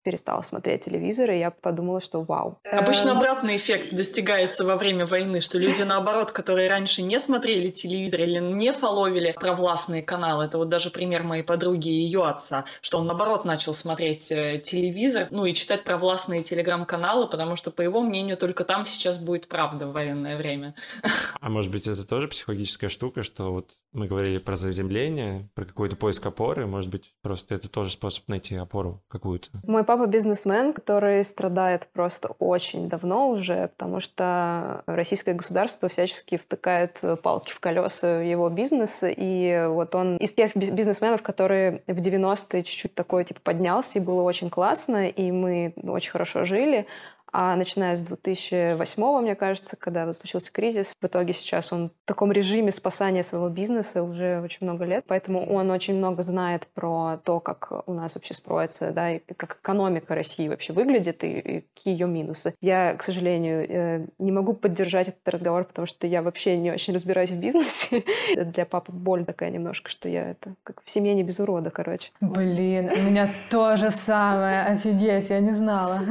[0.03, 2.59] перестала смотреть телевизор, и я подумала, что вау.
[2.71, 7.71] Обычно Эм, обратный эффект достигается во время войны, что люди, наоборот, которые раньше не смотрели
[7.71, 12.65] телевизор или не фоловили провластные каналы, это вот даже пример моей подруги и ее отца,
[12.81, 17.83] что он, наоборот, начал смотреть э, телевизор, ну и читать провластные телеграм-каналы, потому что, по
[17.83, 20.75] его мнению, только там сейчас будет правда в военное время.
[21.41, 25.97] А может быть, это тоже психологическая штука, что вот мы говорили про заземление, про какой-то
[25.97, 29.49] поиск опоры, может быть, просто это тоже способ найти опору какую-то.
[29.65, 36.99] Мой папа бизнесмен, который страдает просто очень давно уже, потому что российское государство всячески втыкает
[37.23, 42.63] палки в колеса его бизнеса, и вот он из тех биз- бизнесменов, которые в 90-е
[42.63, 46.87] чуть-чуть такой типа поднялся, и было очень классно, и мы очень хорошо жили,
[47.33, 52.31] а начиная с 2008, мне кажется, когда случился кризис, в итоге сейчас он в таком
[52.31, 57.41] режиме спасания своего бизнеса уже очень много лет, поэтому он очень много знает про то,
[57.41, 61.95] как у нас вообще строится, да, и как экономика России вообще выглядит, и, и какие
[61.95, 62.55] ее минусы.
[62.61, 66.93] Я, к сожалению, э, не могу поддержать этот разговор, потому что я вообще не очень
[66.93, 68.05] разбираюсь в бизнесе.
[68.37, 72.11] Для папы боль такая немножко, что я это как в семье не без урода, короче.
[72.21, 74.63] Блин, у меня то же самое.
[74.65, 76.03] Офигеть, я не знала.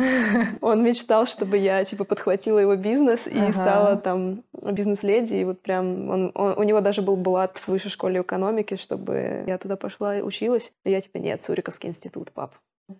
[0.61, 3.51] Он мечтал, чтобы я, типа, подхватила его бизнес и Ага.
[3.53, 5.35] стала там бизнес-леди.
[5.35, 9.43] И вот прям он, он- у него даже был блат в высшей школе экономики, чтобы
[9.47, 10.71] я туда пошла и училась.
[10.85, 12.53] Но я, типа, нет, Суриковский институт, пап.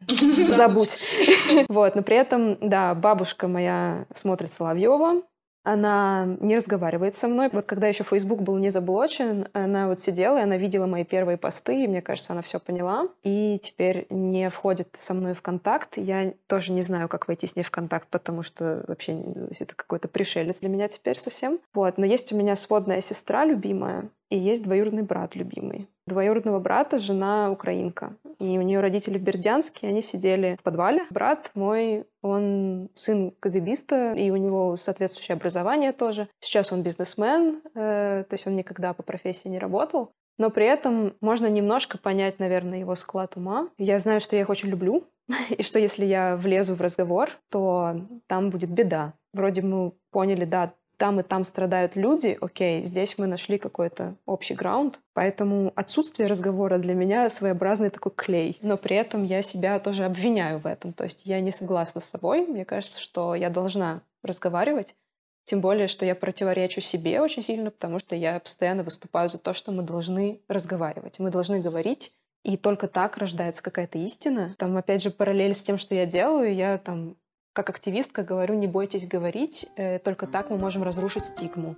[0.08, 0.97] Забудь.
[1.69, 5.21] Вот, но при этом, да, бабушка моя смотрит Соловьева,
[5.63, 7.50] она не разговаривает со мной.
[7.52, 11.38] Вот когда еще Facebook был не заблочен, она вот сидела, и она видела мои первые
[11.38, 13.08] посты, и мне кажется, она все поняла.
[13.24, 15.97] И теперь не входит со мной в контакт.
[15.97, 19.76] Я тоже не знаю, как войти с ней в контакт, потому что вообще не- это
[19.76, 21.60] какой-то пришелец для меня теперь совсем.
[21.74, 21.97] Вот.
[21.97, 25.88] Но есть у меня сводная сестра любимая, и есть двоюродный брат любимый.
[26.08, 28.15] Двоюродного брата жена украинка.
[28.39, 31.06] И у нее родители в Бердянске, они сидели в подвале.
[31.10, 36.30] Брат мой, он сын КГБиста, и у него соответствующее образование тоже.
[36.39, 40.13] Сейчас он бизнесмен, э, то есть он никогда по профессии не работал.
[40.38, 43.70] Но при этом можно немножко понять, наверное, его склад ума.
[43.78, 45.04] Я знаю, что я их очень люблю,
[45.50, 49.13] и что если я влезу в разговор, то там будет беда.
[49.34, 54.54] Вроде мы поняли, да, там и там страдают люди, окей, здесь мы нашли какой-то общий
[54.54, 58.60] граунд, поэтому отсутствие разговора для меня своеобразный такой клей.
[58.62, 62.06] Но при этом я себя тоже обвиняю в этом, то есть я не согласна с
[62.06, 64.94] собой, мне кажется, что я должна разговаривать,
[65.44, 69.54] тем более, что я противоречу себе очень сильно, потому что я постоянно выступаю за то,
[69.54, 74.56] что мы должны разговаривать, мы должны говорить, и только так рождается какая-то истина.
[74.60, 77.16] Там, опять же, параллель с тем, что я делаю, я там
[77.54, 81.76] как активистка говорю, не бойтесь говорить, э, только так мы можем разрушить стигму.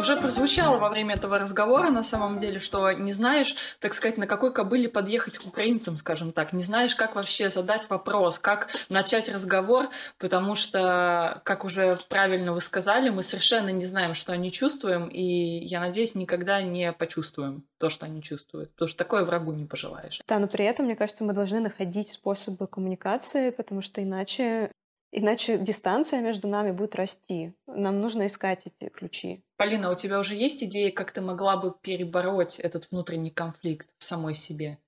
[0.00, 4.26] Уже прозвучало во время этого разговора, на самом деле, что не знаешь, так сказать, на
[4.26, 6.54] какой кобыле подъехать к украинцам, скажем так.
[6.54, 12.62] Не знаешь, как вообще задать вопрос, как начать разговор, потому что, как уже правильно вы
[12.62, 15.22] сказали, мы совершенно не знаем, что они чувствуем, и,
[15.66, 20.22] я надеюсь, никогда не почувствуем то, что они чувствуют, потому что такое врагу не пожелаешь.
[20.26, 24.72] Да, но при этом, мне кажется, мы должны находить способы коммуникации, потому что иначе
[25.12, 27.52] Иначе дистанция между нами будет расти.
[27.66, 29.42] Нам нужно искать эти ключи.
[29.56, 34.04] Полина, у тебя уже есть идеи, как ты могла бы перебороть этот внутренний конфликт в
[34.04, 34.78] самой себе,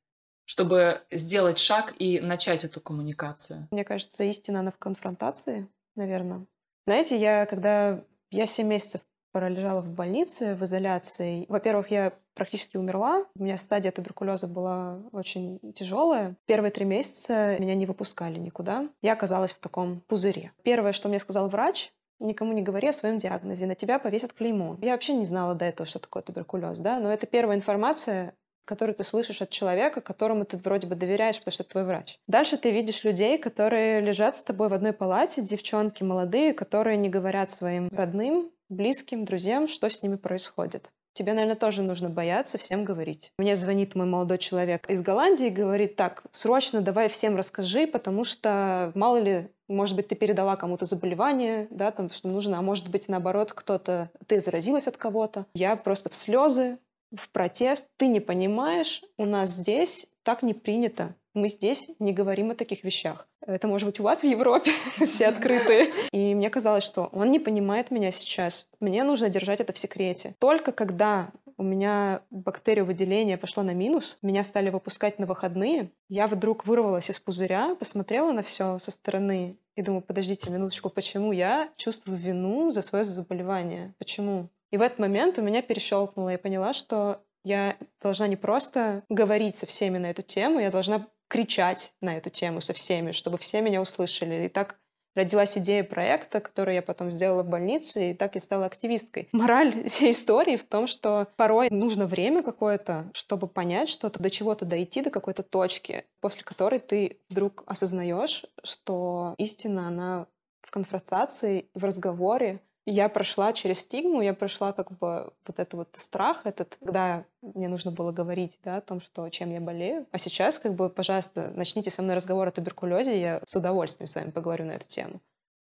[0.44, 3.66] чтобы сделать шаг и начать эту коммуникацию?
[3.72, 6.46] Мне кажется, истина, она в конфронтации, наверное.
[6.86, 8.04] Знаете, я когда...
[8.30, 11.46] Я 7 месяцев пролежала в больнице, в изоляции.
[11.48, 13.26] Во-первых, я практически умерла.
[13.34, 16.36] У меня стадия туберкулеза была очень тяжелая.
[16.46, 18.88] Первые три месяца меня не выпускали никуда.
[19.00, 20.52] Я оказалась в таком пузыре.
[20.62, 24.78] Первое, что мне сказал врач, никому не говори о своем диагнозе, на тебя повесят клеймо.
[24.80, 28.94] Я вообще не знала до этого, что такое туберкулез, да, но это первая информация, которую
[28.94, 32.18] ты слышишь от человека, которому ты вроде бы доверяешь, потому что это твой врач.
[32.28, 37.08] Дальше ты видишь людей, которые лежат с тобой в одной палате, девчонки молодые, которые не
[37.08, 40.90] говорят своим родным, близким, друзьям, что с ними происходит.
[41.14, 43.32] Тебе, наверное, тоже нужно бояться всем говорить.
[43.38, 48.24] Мне звонит мой молодой человек из Голландии и говорит, так, срочно давай всем расскажи, потому
[48.24, 52.90] что мало ли, может быть, ты передала кому-то заболевание, да, там, что нужно, а может
[52.90, 55.44] быть, наоборот, кто-то, ты заразилась от кого-то.
[55.54, 56.78] Я просто в слезы,
[57.14, 57.88] в протест.
[57.98, 61.14] Ты не понимаешь, у нас здесь так не принято.
[61.34, 63.26] Мы здесь не говорим о таких вещах.
[63.40, 64.72] Это может быть у вас в Европе,
[65.06, 65.90] все открытые.
[66.12, 68.68] И мне казалось, что он не понимает меня сейчас.
[68.80, 70.34] Мне нужно держать это в секрете.
[70.38, 76.66] Только когда у меня бактериовыделение пошло на минус, меня стали выпускать на выходные, я вдруг
[76.66, 82.18] вырвалась из пузыря, посмотрела на все со стороны и думаю, подождите минуточку, почему я чувствую
[82.18, 83.94] вину за свое заболевание?
[83.98, 84.48] Почему?
[84.70, 86.30] И в этот момент у меня перещелкнуло.
[86.30, 91.06] Я поняла, что я должна не просто говорить со всеми на эту тему, я должна
[91.32, 94.44] кричать на эту тему со всеми, чтобы все меня услышали.
[94.44, 94.78] И так
[95.14, 99.30] родилась идея проекта, который я потом сделала в больнице, и так я стала активисткой.
[99.32, 104.66] Мораль всей истории в том, что порой нужно время какое-то, чтобы понять что-то, до чего-то
[104.66, 110.26] дойти, до какой-то точки, после которой ты вдруг осознаешь, что истина, она
[110.60, 115.88] в конфронтации, в разговоре, я прошла через стигму, я прошла как бы вот этот вот
[115.94, 120.06] страх, этот, когда мне нужно было говорить, да, о том, что чем я болею.
[120.10, 124.14] А сейчас, как бы, пожалуйста, начните со мной разговор о туберкулезе, я с удовольствием с
[124.16, 125.20] вами поговорю на эту тему.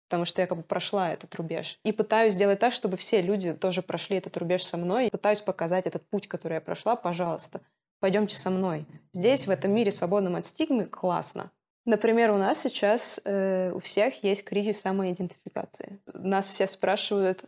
[0.08, 1.80] Потому что я как бы прошла этот рубеж.
[1.82, 5.08] И пытаюсь сделать так, чтобы все люди тоже прошли этот рубеж со мной.
[5.08, 6.94] И пытаюсь показать этот путь, который я прошла.
[6.94, 7.60] Пожалуйста,
[7.98, 8.86] пойдемте со мной.
[9.12, 11.50] Здесь, в этом мире, свободном от стигмы, классно.
[11.86, 16.00] Например, у нас сейчас э, у всех есть кризис самоидентификации.
[16.12, 17.44] Нас все спрашивают,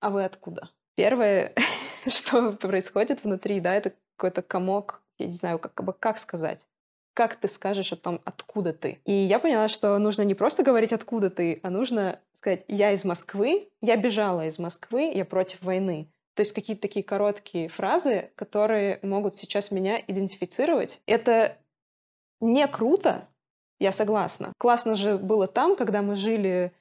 [0.00, 0.70] а вы откуда?
[0.94, 1.54] Первое,
[2.06, 6.60] что происходит внутри, да, это какой-то комок, я не знаю, как, как сказать.
[7.14, 9.00] Как ты скажешь о том, откуда ты?
[9.06, 13.04] И я поняла, что нужно не просто говорить, откуда ты, а нужно сказать, я из
[13.04, 16.08] Москвы, я бежала из Москвы, я против войны.
[16.34, 21.00] То есть какие-то такие короткие фразы, которые могут сейчас меня идентифицировать.
[21.06, 21.56] Это
[22.40, 23.26] не круто,
[23.78, 24.52] я согласна.
[24.58, 26.72] Классно же было там, когда мы жили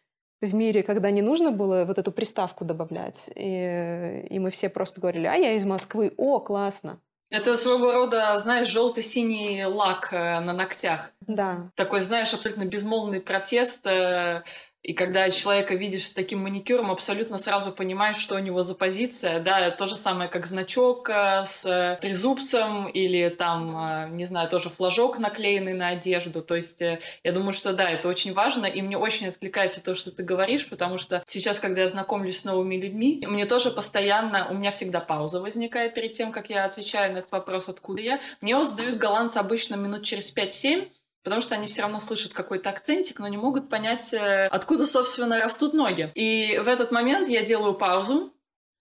[0.41, 3.29] в мире, когда не нужно было вот эту приставку добавлять.
[3.35, 6.99] И, и мы все просто говорили, а я из Москвы, о, классно.
[7.29, 11.11] Это своего рода, знаешь, желто-синий лак э, на ногтях.
[11.21, 11.71] Да.
[11.75, 14.43] Такой, знаешь, абсолютно безмолвный протест э,
[14.83, 19.41] и когда человека видишь с таким маникюром, абсолютно сразу понимаешь, что у него за позиция.
[19.41, 24.69] Да, то же самое, как значок э, с трезубцем или там, э, не знаю, тоже
[24.69, 26.41] флажок наклеенный на одежду.
[26.41, 28.65] То есть э, я думаю, что да, это очень важно.
[28.65, 32.45] И мне очень откликается то, что ты говоришь, потому что сейчас, когда я знакомлюсь с
[32.45, 37.13] новыми людьми, мне тоже постоянно, у меня всегда пауза возникает перед тем, как я отвечаю
[37.13, 38.21] на этот вопрос, откуда я.
[38.39, 40.87] Мне задают голландцы обычно минут через 5-7,
[41.23, 45.39] потому что они все равно слышат какой-то акцентик, но не могут понять, э, откуда, собственно,
[45.39, 46.11] растут ноги.
[46.15, 48.33] И в этот момент я делаю паузу,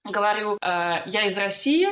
[0.04, 1.88] говорю, э, я из России,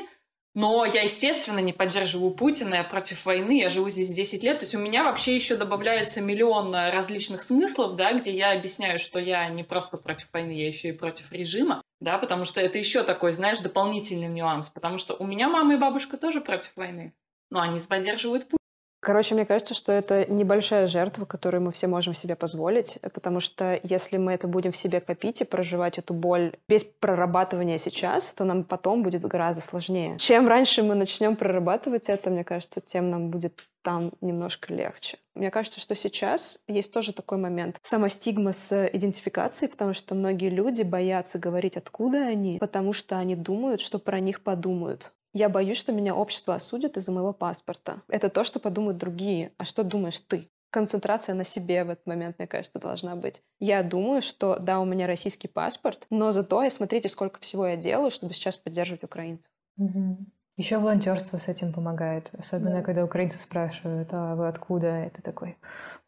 [0.55, 4.61] но я, естественно, не поддерживаю Путина, я против войны, я живу здесь 10 лет.
[4.61, 9.19] То есть у меня вообще еще добавляется миллион различных смыслов, да, где я объясняю, что
[9.19, 13.03] я не просто против войны, я еще и против режима, да, потому что это еще
[13.03, 17.13] такой, знаешь, дополнительный нюанс, потому что у меня мама и бабушка тоже против войны,
[17.51, 18.59] но они поддерживают Путина.
[19.05, 23.79] Короче, мне кажется, что это небольшая жертва, которую мы все можем себе позволить, потому что
[23.83, 28.45] если мы это будем в себе копить и проживать эту боль без прорабатывания сейчас, то
[28.45, 30.17] нам потом будет гораздо сложнее.
[30.19, 35.19] Чем раньше мы начнем прорабатывать это, мне кажется, тем нам будет там немножко легче.
[35.35, 37.77] Мне кажется, что сейчас есть тоже такой момент.
[37.83, 43.37] Сама стигма с идентификацией, потому что многие люди боятся говорить, откуда они, потому что они
[43.37, 45.13] думают, что про них подумают.
[45.35, 48.03] Я боюсь, что меня общество осудит из-за моего паспорта.
[48.09, 49.51] Это то, что подумают другие.
[49.59, 50.49] А что думаешь ты?
[50.71, 53.43] Концентрация на себе в этот момент, мне кажется, должна быть.
[53.59, 57.77] Я думаю, что да, у меня российский паспорт, но зато я смотрите, сколько всего я
[57.77, 59.51] делаю, чтобы сейчас поддерживать украинцев.
[59.77, 60.19] Угу.
[60.57, 62.31] Еще волонтерство с этим помогает.
[62.39, 62.83] Особенно, да.
[62.83, 64.87] когда украинцы спрашивают, а вы откуда?
[64.87, 65.57] Это такой,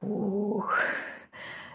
[0.03, 0.79] ух.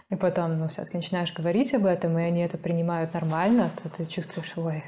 [0.08, 4.06] И потом, ну, все-таки начинаешь говорить об этом, и они это принимают нормально, то ты
[4.06, 4.84] чувствуешь, ой,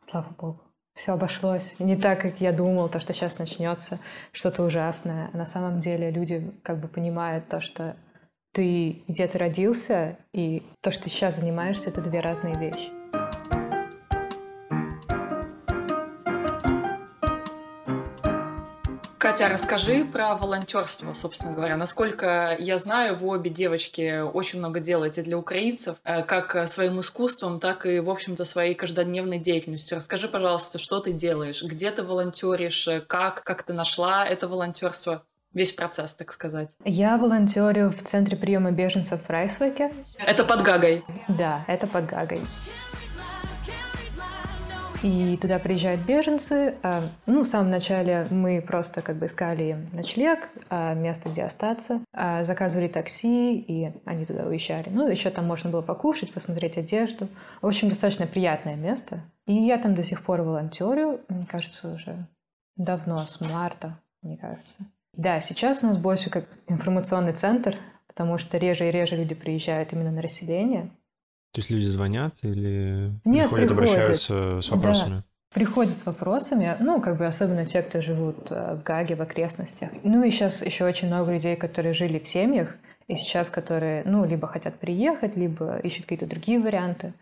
[0.00, 0.60] слава богу
[0.94, 1.74] все обошлось.
[1.78, 3.98] Не так, как я думал, то, что сейчас начнется
[4.32, 5.30] что-то ужасное.
[5.32, 7.96] На самом деле люди как бы понимают то, что
[8.52, 12.90] ты где-то родился, и то, что ты сейчас занимаешься, это две разные вещи.
[19.22, 21.76] Катя, расскажи про волонтерство, собственно говоря.
[21.76, 27.60] Насколько я знаю, вы обе девочки очень много делаете для украинцев, э, как своим искусством,
[27.60, 29.98] так и, в общем-то, своей каждодневной деятельностью.
[29.98, 35.22] Расскажи, пожалуйста, что ты делаешь, где ты волонтеришь, как, как ты нашла это волонтерство?
[35.54, 36.70] весь процесс, так сказать.
[36.82, 39.92] Я волонтерю в центре приема беженцев в Райсвеке.
[40.16, 41.04] Это под Гагой?
[41.28, 42.40] Да, это под Гагой.
[45.02, 46.76] И туда приезжают беженцы.
[46.84, 52.00] А, ну, в самом начале мы просто как бы искали ночлег, а, место, где остаться.
[52.12, 54.88] А, заказывали такси, и они туда уезжали.
[54.90, 57.26] Ну, еще там можно было покушать, посмотреть одежду.
[57.60, 59.20] В общем, достаточно приятное место.
[59.46, 62.28] И я там до сих пор волонтерю, мне кажется, уже
[62.76, 64.86] давно, с марта, мне кажется.
[65.14, 69.92] Да, сейчас у нас больше как информационный центр, потому что реже и реже люди приезжают
[69.92, 70.90] именно на расселение.
[71.52, 73.70] То есть люди звонят или Нет, приходят, приходят.
[73.70, 75.22] обращаются с вопросами?
[75.52, 79.90] Приходят с вопросами, ну, как бы особенно те, кто живут э, в Гаге, в окрестностях.
[80.02, 82.74] Ну и сейчас еще очень много людей, которые жили в семьях,
[83.06, 87.12] и сейчас которые, ну, либо хотят приехать, либо ищут какие-то другие варианты,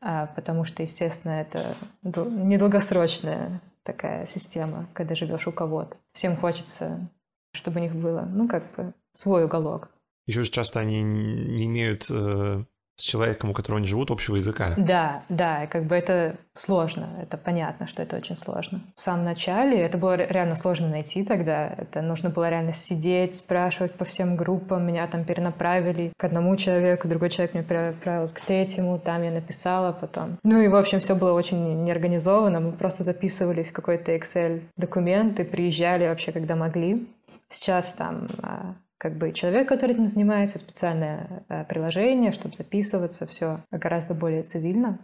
[0.00, 5.94] а, потому что, естественно, это дол- недолгосрочная такая система, когда живешь у кого-то.
[6.14, 7.10] Всем хочется,
[7.52, 9.90] чтобы у них было, ну, как бы свой уголок.
[10.26, 12.64] Еще же часто они не имеют э,
[12.96, 14.74] с человеком, у которого они живут, общего языка.
[14.76, 18.82] Да, да, как бы это сложно, это понятно, что это очень сложно.
[18.94, 23.34] В самом начале это было ре- реально сложно найти тогда, это нужно было реально сидеть,
[23.34, 28.40] спрашивать по всем группам, меня там перенаправили к одному человеку, другой человек меня перенаправил к
[28.40, 30.38] третьему, там я написала потом.
[30.44, 35.44] Ну и, в общем, все было очень неорганизовано, мы просто записывались в какой-то Excel-документ и
[35.44, 37.08] приезжали вообще, когда могли.
[37.50, 38.74] Сейчас там а,
[39.04, 44.98] как бы человек, который этим занимается, специальное э, приложение, чтобы записываться, все гораздо более цивильно.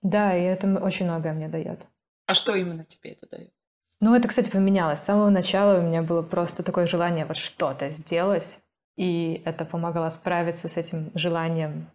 [0.00, 1.80] Да, и это очень многое мне дает.
[2.26, 3.50] А что именно тебе это дает?
[3.98, 5.00] Ну, это, кстати, поменялось.
[5.00, 8.60] С самого начала у меня было просто такое желание вот что-то сделать,
[8.94, 11.90] и это помогало справиться с этим желанием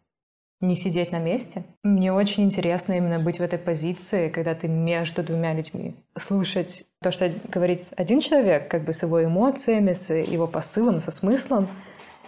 [0.61, 1.63] не сидеть на месте.
[1.83, 5.95] Мне очень интересно именно быть в этой позиции, когда ты между двумя людьми.
[6.17, 11.11] Слушать то, что говорит один человек, как бы с его эмоциями, с его посылом, со
[11.11, 11.67] смыслом.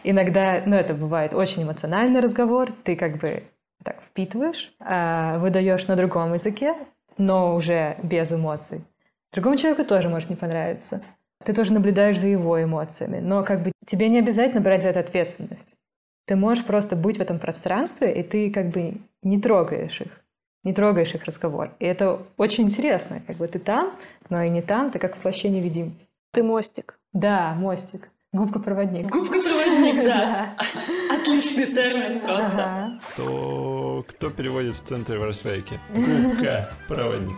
[0.04, 3.44] Иногда, ну, это бывает очень эмоциональный разговор, ты как бы
[3.84, 6.76] так впитываешь, а, выдаешь на другом языке,
[7.18, 8.84] но уже без эмоций.
[9.34, 11.02] Другому человеку тоже может не понравиться.
[11.44, 15.00] Ты тоже наблюдаешь за его эмоциями, но как бы тебе не обязательно брать за это
[15.00, 15.78] ответственность.
[16.28, 20.12] Ты можешь просто быть в этом пространстве, и ты как бы не трогаешь их,
[20.64, 21.72] не трогаешь их разговор.
[21.80, 23.94] И это очень интересно, как бы ты там,
[24.30, 25.98] но и не там, ты как воплощение невидим.
[26.34, 27.00] Ты мостик.
[27.14, 29.08] Да, мостик, губка-проводник.
[29.08, 30.58] Губка-проводник, да.
[31.16, 33.00] Отличный термин просто.
[33.16, 35.80] То кто переводит в центре в Росвейке?
[35.96, 37.38] Губка, проводник.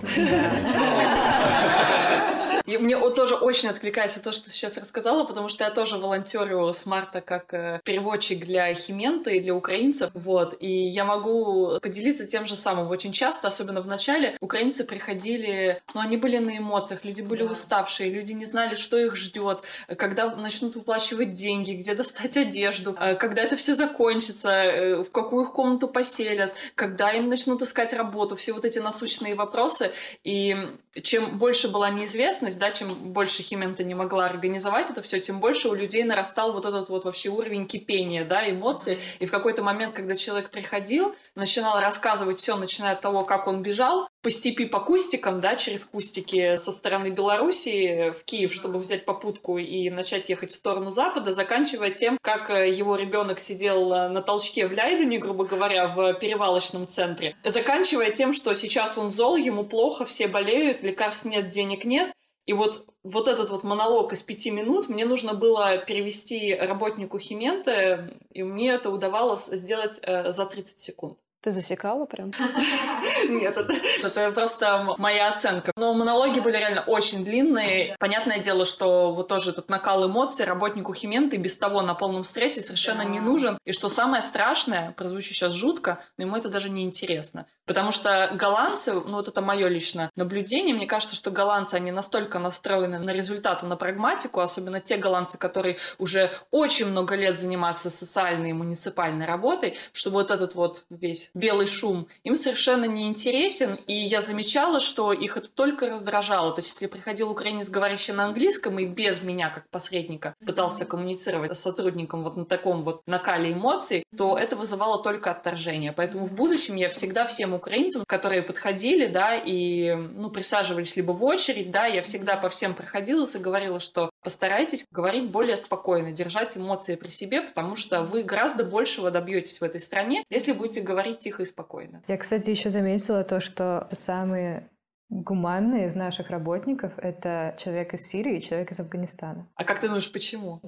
[2.66, 6.72] И мне тоже очень откликается то, что ты сейчас рассказала, потому что я тоже волонтерю
[6.74, 10.12] с марта как э, переводчик для Хименты и для украинцев.
[10.14, 10.56] Вот.
[10.60, 12.90] И я могу поделиться тем же самым.
[12.90, 17.52] Очень часто, особенно в начале, украинцы приходили, но они были на эмоциях, люди были Да.
[17.52, 19.64] уставшие, люди не знали, что их ждет,
[19.98, 25.46] когда начнут выплачивать деньги, где достать одежду, э, когда это все закончится, э, в какую
[25.46, 29.92] их комнату поселят, когда им начнут искать работу, все вот эти насущные вопросы.
[30.24, 30.56] И
[31.04, 35.69] чем больше была неизвестность, да, чем больше Химента не могла организовать это все, тем больше
[35.69, 38.99] у людей нарастал вот этот вот вообще уровень кипения, да, эмоций.
[39.19, 43.62] И в какой-то момент, когда человек приходил, начинал рассказывать все, начиная от того, как он
[43.62, 49.06] бежал, по степи по кустикам, да, через кустики со стороны Белоруссии в Киев, чтобы взять
[49.06, 54.10] попутку и начать ехать в сторону Запада, заканчивая тем, как э, его ребенок сидел э,
[54.10, 59.38] на толчке в Ляйдене, грубо говоря, в перевалочном центре, заканчивая тем, что сейчас он зол,
[59.38, 62.12] ему плохо, все болеют, лекарств нет, денег нет,
[62.50, 68.18] и вот, вот этот вот монолог из пяти минут мне нужно было перевести работнику Хименты,
[68.32, 71.20] и мне это удавалось сделать э, за 30 секунд.
[71.41, 72.32] Ты засекала прям?
[73.30, 73.73] Нет, это,
[74.04, 75.71] это просто моя оценка.
[75.78, 77.95] Но монологи были реально очень длинные.
[77.97, 82.62] Понятное дело, что вот тоже этот накал эмоций работнику Хименты без того на полном стрессе
[82.62, 83.58] совершенно не нужен.
[83.63, 87.45] И что самое страшное, прозвучу сейчас жутко, но ему это даже не интересно.
[87.65, 92.39] Потому что голландцы, ну вот это мое личное наблюдение, мне кажется, что голландцы, они настолько
[92.39, 98.49] настроены на результаты, на прагматику, особенно те голландцы, которые уже очень много лет занимаются социальной
[98.49, 103.76] и муниципальной работой, что вот этот вот весь белый шум им совершенно не интересен.
[103.88, 106.54] И я замечала, что их это только раздражало.
[106.54, 111.56] То есть если приходил украинец, говорящий на английском, и без меня, как посредника, пытался коммуницировать
[111.56, 115.92] с сотрудником вот на таком вот накале эмоций, то это вызывало только отторжение.
[115.92, 121.24] Поэтому в будущем я всегда всем украинцам, которые подходили, да, и, ну, присаживались либо в
[121.24, 126.58] очередь, да, я всегда по всем проходилась и говорила, что постарайтесь говорить более спокойно, держать
[126.58, 131.20] эмоции при себе, потому что вы гораздо большего добьетесь в этой стране, если будете говорить
[131.20, 132.04] тихо и спокойно.
[132.08, 134.70] Я, кстати, еще заметила то, что самые
[135.10, 139.48] гуманные из наших работников— это человек из Сирии и человек из Афганистана.
[139.56, 140.62] А как ты думаешь, почему?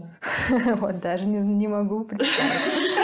[0.80, 2.98] Вот даже не, могу представить.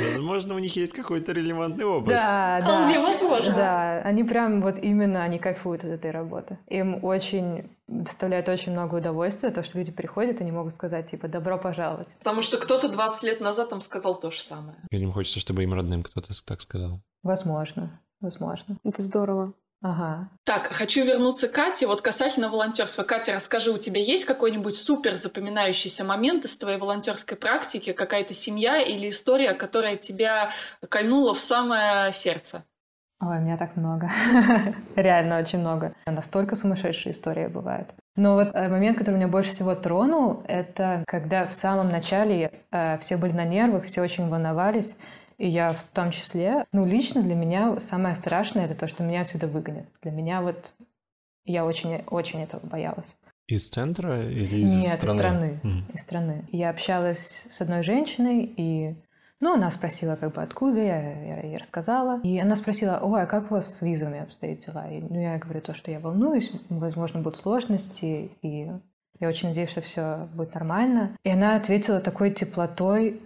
[0.02, 2.08] Возможно, у них есть какой-то релевантный опыт.
[2.08, 3.02] Да, Вполне да.
[3.02, 3.54] возможно.
[3.54, 6.58] Да, они прям вот именно, они кайфуют от этой работы.
[6.68, 11.28] Им очень доставляет очень много удовольствия то, что люди приходят и не могут сказать, типа,
[11.28, 12.08] добро пожаловать.
[12.18, 14.76] Потому что кто-то 20 лет назад им сказал то же самое.
[14.90, 17.00] Людям хочется, чтобы им родным кто-то так сказал.
[17.22, 18.76] Возможно, возможно.
[18.84, 19.52] Это здорово.
[19.82, 20.28] Ага.
[20.44, 21.86] Так, хочу вернуться к Кате.
[21.86, 23.02] Вот касательно волонтерства.
[23.02, 28.80] Катя, расскажи, у тебя есть какой-нибудь супер запоминающийся момент из твоей волонтерской практики, какая-то семья
[28.80, 30.50] или история, которая тебя
[30.88, 32.64] кольнула в самое сердце?
[33.20, 34.10] Ой, у меня так много.
[34.96, 35.94] Реально очень много.
[36.06, 37.88] Настолько сумасшедшие истории бывают.
[38.14, 42.98] Но вот э, момент, который меня больше всего тронул, это когда в самом начале э,
[42.98, 44.96] все были на нервах, все очень волновались,
[45.38, 49.20] и я в том числе, ну, лично для меня самое страшное это то, что меня
[49.20, 49.86] отсюда выгонят.
[50.02, 50.74] Для меня вот
[51.44, 53.16] я очень-очень этого боялась.
[53.46, 55.06] Из центра или из Нет, страны?
[55.06, 55.60] из страны.
[55.62, 55.94] Mm.
[55.94, 56.48] Из страны.
[56.50, 58.96] Я общалась с одной женщиной, и
[59.38, 62.20] ну, она спросила, как бы, откуда я, я ей рассказала.
[62.22, 64.90] И она спросила, ой, а как у вас с визами обстоят дела?
[64.90, 68.72] И, ну, я говорю то, что я волнуюсь, возможно, будут сложности, и
[69.20, 71.16] я очень надеюсь, что все будет нормально.
[71.22, 73.20] И она ответила такой теплотой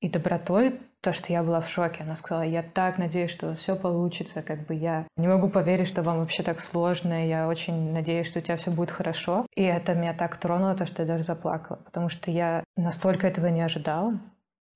[0.00, 2.02] и добротой, то, что я была в шоке.
[2.02, 6.02] Она сказала, я так надеюсь, что все получится, как бы я не могу поверить, что
[6.02, 9.46] вам вообще так сложно, я очень надеюсь, что у тебя все будет хорошо.
[9.54, 13.48] И это меня так тронуло, то, что я даже заплакала, потому что я настолько этого
[13.48, 14.18] не ожидала.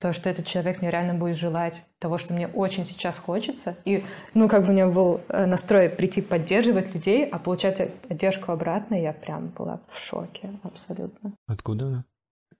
[0.00, 3.74] То, что этот человек мне реально будет желать того, что мне очень сейчас хочется.
[3.84, 8.52] И, ну, как бы у меня был э, настрой прийти поддерживать людей, а получать поддержку
[8.52, 11.32] обратно, я прям была в шоке абсолютно.
[11.48, 12.04] Откуда она?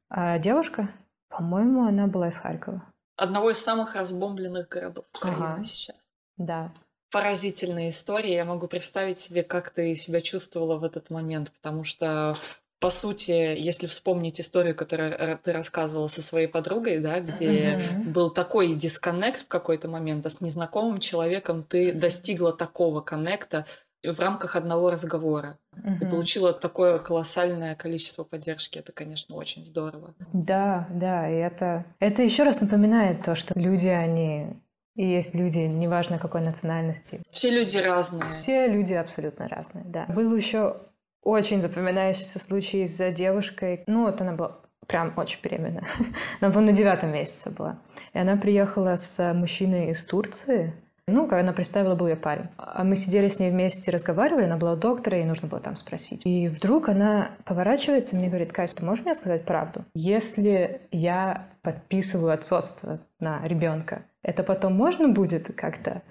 [0.09, 0.89] А девушка,
[1.29, 2.83] по-моему, она была из Харькова.
[3.19, 5.65] Одного из самых разбомбленных городов Украины Ага.
[5.65, 6.13] сейчас.
[6.37, 6.73] Да.
[7.11, 8.35] Поразительная история.
[8.37, 12.37] Я могу представить себе, как ты себя чувствовала в этот момент, потому что
[12.81, 18.13] по сути, если вспомнить историю, которую ра- ты рассказывала со своей подругой, да, где Мгм.
[18.13, 23.67] был такой дисконнект в какой-то момент, а с незнакомым человеком ты достигла такого коннекта
[24.05, 26.11] в рамках одного разговора и Мгм.
[26.11, 28.79] получила такое колоссальное количество поддержки.
[28.79, 30.15] Это, конечно, очень здорово.
[30.33, 34.57] Да, да, и это, это еще раз напоминает то, что люди, они
[34.95, 37.23] и есть люди, неважно какой национальности.
[37.31, 38.33] Все люди разные.
[38.33, 40.07] Все люди абсолютно разные, да.
[40.09, 40.77] Был еще
[41.23, 43.85] очень запоминающийся случай за девушкой.
[43.87, 45.85] Ну, вот она была прям очень беременна.
[46.41, 47.79] Она, по на девятом месяце была.
[48.15, 50.73] И она приехала с мужчиной из Турции.
[51.09, 52.49] Ну, как она представила, был ее парень.
[52.57, 55.77] А мы сидели с ней вместе, разговаривали, она была у доктора, ей нужно было там
[55.77, 56.23] спросить.
[56.25, 59.85] И вдруг она поворачивается и мне говорит, Катя, ты можешь мне сказать правду?
[59.95, 66.03] Если я подписываю отцовство на ребенка, это потом можно будет как-то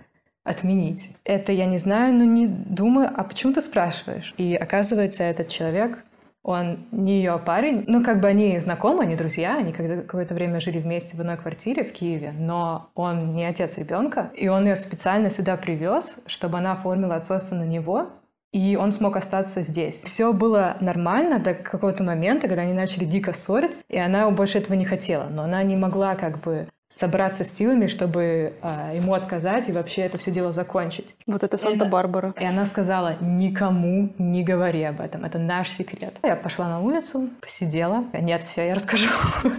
[0.44, 1.12] отменить.
[1.26, 4.34] Это я не знаю, но не думаю, а почему ты спрашиваешь?
[4.38, 6.00] И оказывается, этот человек,
[6.48, 10.62] он не ее парень, ну как бы они знакомы, они друзья, они когда какое-то время
[10.62, 14.78] жили вместе в одной квартире в Киеве, но он не отец ребенка, и он ее
[14.78, 18.08] специально сюда привез, чтобы она оформила отцовство на него,
[18.54, 20.02] и он смог остаться здесь.
[20.04, 24.76] Все было нормально до какого-то момента, когда они начали дико ссориться, и она больше этого
[24.76, 29.70] не хотела, но она не могла как бы собраться с силами, чтобы а, ему отказать
[29.70, 31.16] и вообще это все дело закончить.
[31.26, 32.34] Вот это Санта-Барбара.
[32.40, 36.18] И она сказала, никому не говори об этом, это наш секрет.
[36.24, 38.06] Я пошла на улицу, посидела.
[38.14, 39.10] Нет, все, я расскажу.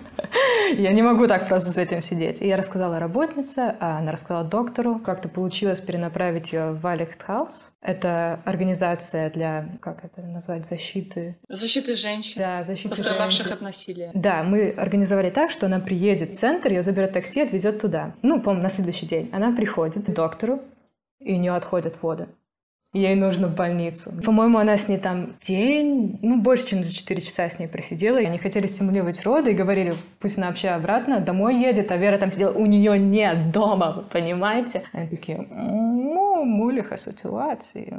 [0.76, 2.42] Я не могу так просто с этим сидеть.
[2.42, 4.98] И я рассказала работнице, а она рассказала доктору.
[4.98, 7.72] Как-то получилось перенаправить ее в Валихтхаус.
[7.80, 11.38] Это организация для, как это назвать, защиты...
[11.48, 13.54] Защиты женщин, Да, защиты пострадавших женщин.
[13.54, 14.10] от насилия.
[14.14, 18.14] Да, мы организовали так, что она приедет в центр, ее заберет такси, отвезет туда.
[18.22, 19.28] Ну, по на следующий день.
[19.32, 20.60] Она приходит к доктору,
[21.18, 22.28] и у нее отходят воды.
[22.94, 24.12] Ей нужно в больницу.
[24.24, 28.16] По-моему, она с ней там день, ну, больше, чем за 4 часа с ней просидела.
[28.16, 32.16] И они хотели стимулировать роды и говорили, пусть она вообще обратно домой едет, а Вера
[32.16, 34.84] там сидела, у нее нет дома, вы понимаете?
[34.94, 37.92] Они такие, ну, мулиха ситуации.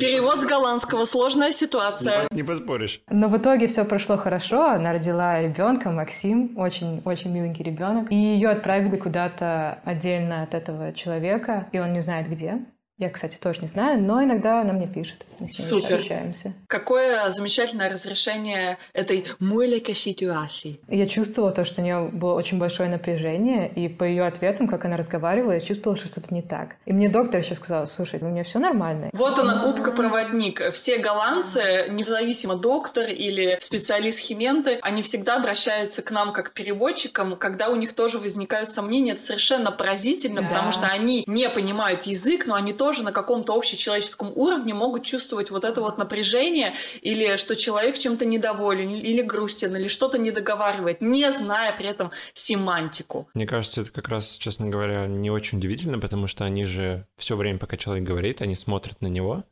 [0.00, 1.04] Перевод с голландского.
[1.04, 2.26] Сложная ситуация.
[2.30, 3.02] Не поспоришь.
[3.10, 4.70] Но в итоге все прошло хорошо.
[4.70, 8.10] Она родила ребенка, Максим, очень, очень миленький ребенок.
[8.10, 12.53] И ее отправили куда-то отдельно от этого человека, и он не знает где.
[12.96, 15.26] Я, кстати, тоже не знаю, но иногда она мне пишет.
[15.40, 15.96] Мы с ней Супер.
[15.96, 16.52] общаемся.
[16.68, 20.78] Какое замечательное разрешение этой муэлека ситуации.
[20.86, 24.84] Я чувствовала то, что у нее было очень большое напряжение, и по ее ответам, как
[24.84, 26.76] она разговаривала, я чувствовала, что что-то не так.
[26.86, 29.10] И мне доктор еще сказал, слушай, у нее все нормально.
[29.12, 30.70] Вот она, губка-проводник.
[30.72, 37.70] Все голландцы, независимо доктор или специалист хименты, они всегда обращаются к нам как переводчикам, когда
[37.70, 39.12] у них тоже возникают сомнения.
[39.12, 40.48] Это совершенно поразительно, Да.
[40.48, 45.50] потому что они не понимают язык, но они тоже на каком-то общечеловеческом уровне могут чувствовать
[45.50, 51.00] вот это вот напряжение или что человек чем-то недоволен или грустен, или что-то не договаривает,
[51.00, 53.28] не зная при этом семантику.
[53.34, 57.36] Мне кажется, это как раз, честно говоря, не очень удивительно, потому что они же все
[57.36, 59.44] время, пока человек говорит, они смотрят на него,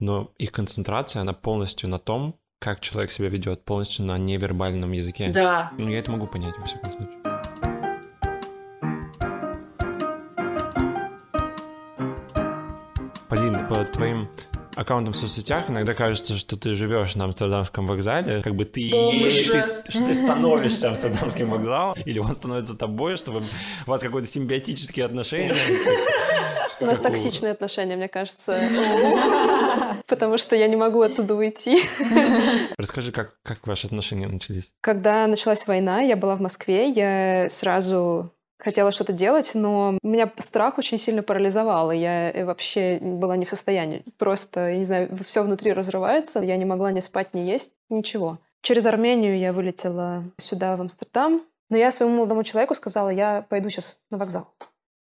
[0.00, 5.30] но их концентрация, она полностью на том, как человек себя ведет, полностью на невербальном языке.
[5.34, 5.72] Да.
[5.78, 7.31] Ну, я это могу понять, во всяком случае.
[13.68, 14.28] По твоим
[14.76, 19.30] аккаунтам в соцсетях иногда кажется, что ты живешь на Амстердамском вокзале, как бы ты, ты,
[19.30, 23.42] что ты становишься Амстердамским вокзалом, или он становится тобой, чтобы
[23.86, 25.54] у вас какое-то симбиотические отношения.
[26.80, 28.58] У нас токсичные отношения, мне кажется.
[30.06, 31.84] Потому что я не могу оттуда уйти.
[32.76, 34.72] Расскажи, как, как ваши отношения начались?
[34.80, 38.32] Когда началась война, я была в Москве, я сразу
[38.62, 43.44] хотела что-то делать, но меня страх очень сильно парализовал, и я э, вообще была не
[43.44, 44.04] в состоянии.
[44.18, 48.38] Просто, я не знаю, все внутри разрывается, я не могла ни спать, ни есть, ничего.
[48.62, 53.68] Через Армению я вылетела сюда, в Амстердам, но я своему молодому человеку сказала, я пойду
[53.68, 54.54] сейчас на вокзал.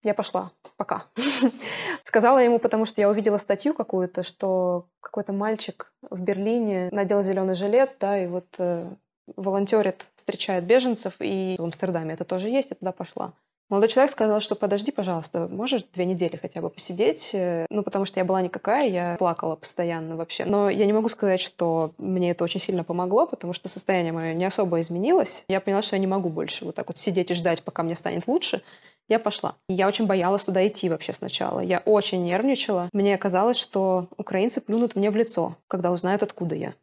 [0.04, 0.52] Я пошла.
[0.78, 1.06] Пока.
[2.04, 7.56] Сказала ему, потому что я увидела статью какую-то, что какой-то мальчик в Берлине надел зеленый
[7.56, 8.90] жилет, да, и вот э,
[9.36, 13.34] волонтерит, встречает беженцев, и в Амстердаме это тоже есть, я туда пошла.
[13.68, 17.32] Молодой человек сказал, что подожди, пожалуйста, можешь две недели хотя бы посидеть?
[17.34, 20.46] Э, ну, потому что я была никакая, я плакала постоянно вообще.
[20.46, 24.36] Но я не могу сказать, что мне это очень сильно помогло, потому что состояние мое
[24.36, 25.46] не особо изменилось.
[25.48, 27.96] Я поняла, что я не могу больше вот так вот сидеть и ждать, пока мне
[27.96, 28.62] станет лучше.
[29.08, 29.56] Я пошла.
[29.68, 31.60] Я очень боялась туда идти вообще сначала.
[31.60, 32.90] Я очень нервничала.
[32.94, 36.74] Мне казалось, что украинцы плюнут мне в лицо, когда узнают, откуда я.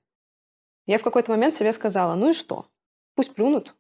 [0.87, 2.67] Я в какой-то момент себе сказала, ну и что?
[3.15, 3.75] Пусть плюнут,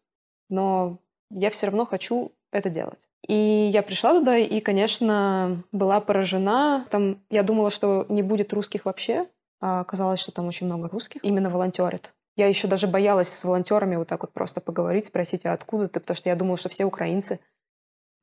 [0.48, 0.98] но
[1.30, 3.08] я все равно хочу это делать.
[3.26, 3.34] И
[3.72, 6.86] я пришла туда и, конечно, была поражена.
[6.90, 9.26] Там я думала, что не будет русских вообще,
[9.60, 11.24] а оказалось, что там очень много русских.
[11.24, 12.12] Именно волонтерят.
[12.36, 16.00] Я еще даже боялась с волонтерами вот так вот просто поговорить, спросить, а откуда ты,
[16.00, 17.40] потому что я думала, что все украинцы.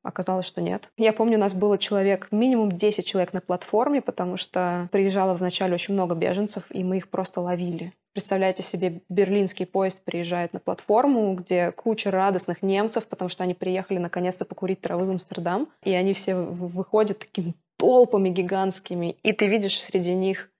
[0.02, 0.90] Оказалось, что нет.
[0.96, 5.74] Я помню, у нас было человек, минимум 10 человек на платформе, потому что приезжало вначале
[5.74, 7.92] очень много беженцев, и мы их просто ловили.
[8.12, 13.98] Представляете себе, берлинский поезд приезжает на платформу, где куча радостных немцев, потому что они приехали
[13.98, 19.80] наконец-то покурить травы в Амстердам, и они все выходят такими толпами гигантскими, и ты видишь
[19.80, 20.50] среди них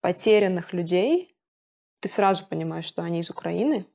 [0.00, 1.34] потерянных людей,
[2.00, 3.86] ты сразу понимаешь, что они из Украины,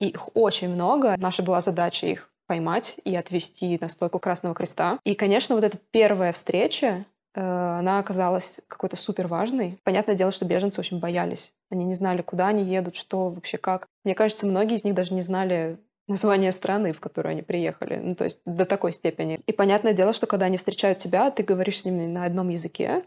[0.00, 1.14] и их очень много.
[1.16, 5.00] Наша была задача их поймать и отвезти на стойку Красного Креста.
[5.02, 9.76] И, конечно, вот эта первая встреча, э, она оказалась какой-то супер важной.
[9.82, 11.52] Понятное дело, что беженцы очень боялись.
[11.68, 13.88] Они не знали, куда они едут, что вообще как.
[14.04, 17.96] Мне кажется, многие из них даже не знали название страны, в которую они приехали.
[17.96, 19.40] Ну, то есть до такой степени.
[19.48, 23.02] И понятное дело, что когда они встречают тебя, ты говоришь с ними на одном языке,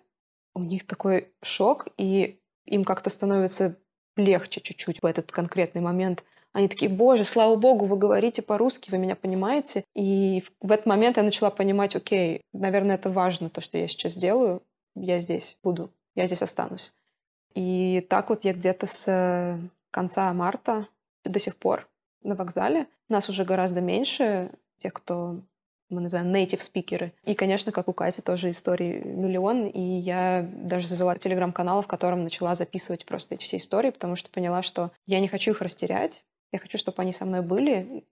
[0.56, 3.78] у них такой шок, и им как-то становится
[4.18, 6.26] легче чуть-чуть в этот конкретный момент—
[6.58, 9.84] они такие, боже, слава богу, вы говорите по-русски, вы меня понимаете.
[9.94, 14.16] И в этот момент я начала понимать, окей, наверное, это важно, то, что я сейчас
[14.16, 14.64] делаю.
[14.96, 16.94] Я здесь буду, я здесь останусь.
[17.54, 19.60] И так вот я где-то с э,
[19.92, 20.88] конца марта
[21.24, 21.88] до сих пор
[22.24, 22.88] на вокзале.
[23.08, 24.50] Нас уже гораздо меньше,
[24.80, 25.36] тех, кто
[25.90, 27.14] мы называем native спикеры.
[27.24, 29.68] И, конечно, как у Кати, тоже истории миллион.
[29.68, 34.32] И я даже завела телеграм-канал, в котором начала записывать просто эти все истории, потому что
[34.32, 36.24] поняла, что я не хочу их растерять.
[36.52, 38.06] Я хочу, чтобы они со мной были,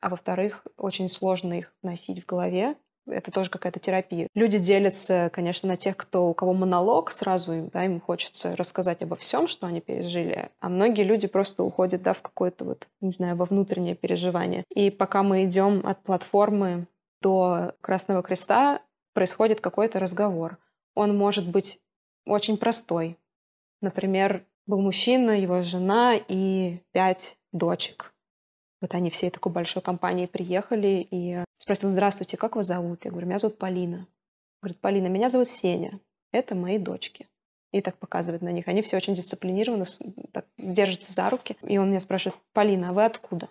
[0.00, 2.76] а во-вторых, очень сложно их носить в голове.
[3.06, 4.28] Это тоже какая-то терапия.
[4.34, 9.02] Люди делятся, конечно, на тех, кто, у кого монолог, сразу им, да, им хочется рассказать
[9.02, 10.50] обо всем, что они пережили.
[10.60, 14.64] А многие люди просто уходят да, в какое-то вот, не знаю, во внутреннее переживание.
[14.70, 16.86] И пока мы идем от платформы
[17.20, 18.82] до Красного Креста,
[19.14, 20.58] происходит какой-то разговор.
[20.94, 21.80] Он может быть
[22.24, 23.18] очень простой.
[23.80, 28.12] Например, был мужчина, его жена и пять дочек.
[28.80, 33.04] Вот они всей такой большой компанией приехали и спросил, здравствуйте, как вас зовут?
[33.04, 34.06] Я говорю, меня зовут Полина.
[34.60, 36.00] Говорит, Полина, меня зовут Сеня.
[36.32, 37.28] Это мои дочки.
[37.72, 38.68] И так показывает на них.
[38.68, 39.84] Они все очень дисциплинированно,
[40.32, 41.56] так, держатся за руки.
[41.62, 43.48] И он меня спрашивает, Полина, а вы откуда?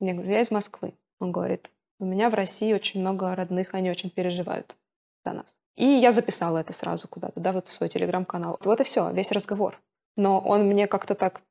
[0.00, 0.94] Я говорю, я из Москвы.
[1.20, 1.70] Он говорит,
[2.00, 4.76] у меня в России очень много родных, они очень переживают
[5.24, 5.56] за нас.
[5.76, 8.58] И я записала это сразу куда-то, да, вот в свой телеграм-канал.
[8.62, 9.80] Вот и все, весь разговор.
[10.16, 11.42] Но он мне как-то так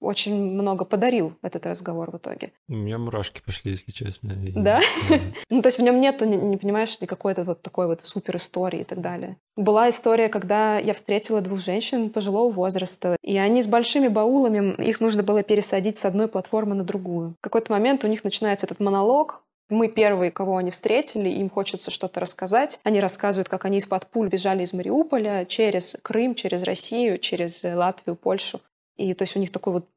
[0.00, 2.52] очень много подарил этот разговор в итоге.
[2.68, 4.32] У меня мурашки пошли, если честно.
[4.32, 4.52] И...
[4.52, 4.80] Да?
[5.50, 8.80] ну, то есть в нем нету, не, не понимаешь, никакой-то вот такой вот супер истории
[8.80, 9.36] и так далее.
[9.56, 15.00] Была история, когда я встретила двух женщин пожилого возраста, и они с большими баулами, их
[15.00, 17.34] нужно было пересадить с одной платформы на другую.
[17.40, 21.92] В какой-то момент у них начинается этот монолог, мы первые, кого они встретили, им хочется
[21.92, 22.80] что-то рассказать.
[22.82, 28.16] Они рассказывают, как они из-под пуль бежали из Мариуполя через Крым, через Россию, через Латвию,
[28.16, 28.60] Польшу.
[28.96, 29.88] И то есть у них такой вот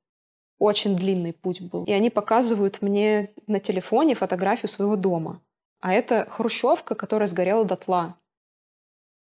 [0.60, 1.84] очень длинный путь был.
[1.86, 5.42] И они показывают мне на телефоне фотографию своего дома.
[5.82, 8.16] А это хрущевка, которая сгорела дотла.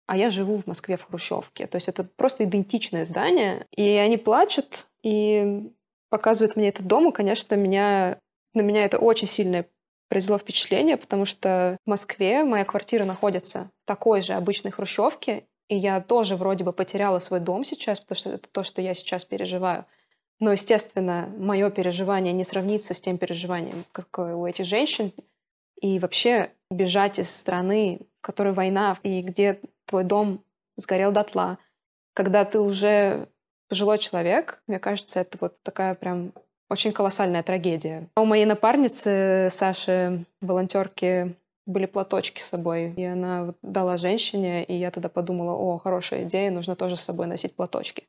[0.05, 1.67] А я живу в Москве в хрущевке.
[1.67, 3.65] То есть это просто идентичное здание.
[3.71, 5.71] И они плачут и
[6.09, 7.09] показывают мне этот дом.
[7.09, 8.19] И, конечно, меня,
[8.53, 9.67] на меня это очень сильное
[10.09, 15.75] произвело впечатление, потому что в Москве моя квартира находится в такой же обычной хрущевке, И
[15.77, 19.23] я тоже вроде бы потеряла свой дом сейчас, потому что это то, что я сейчас
[19.23, 19.85] переживаю.
[20.41, 25.13] Но, естественно, мое переживание не сравнится с тем переживанием, какое у этих женщин.
[25.79, 30.43] И вообще бежать из страны, в которой война, и где твой дом
[30.75, 31.57] сгорел дотла,
[32.13, 33.29] когда ты уже
[33.69, 36.33] пожилой человек, мне кажется, это вот такая прям
[36.69, 38.09] очень колоссальная трагедия.
[38.15, 41.33] А у моей напарницы Саши, волонтерки,
[41.71, 42.93] были платочки с собой.
[42.95, 47.27] И она дала женщине, и я тогда подумала, о, хорошая идея, нужно тоже с собой
[47.27, 48.07] носить платочки.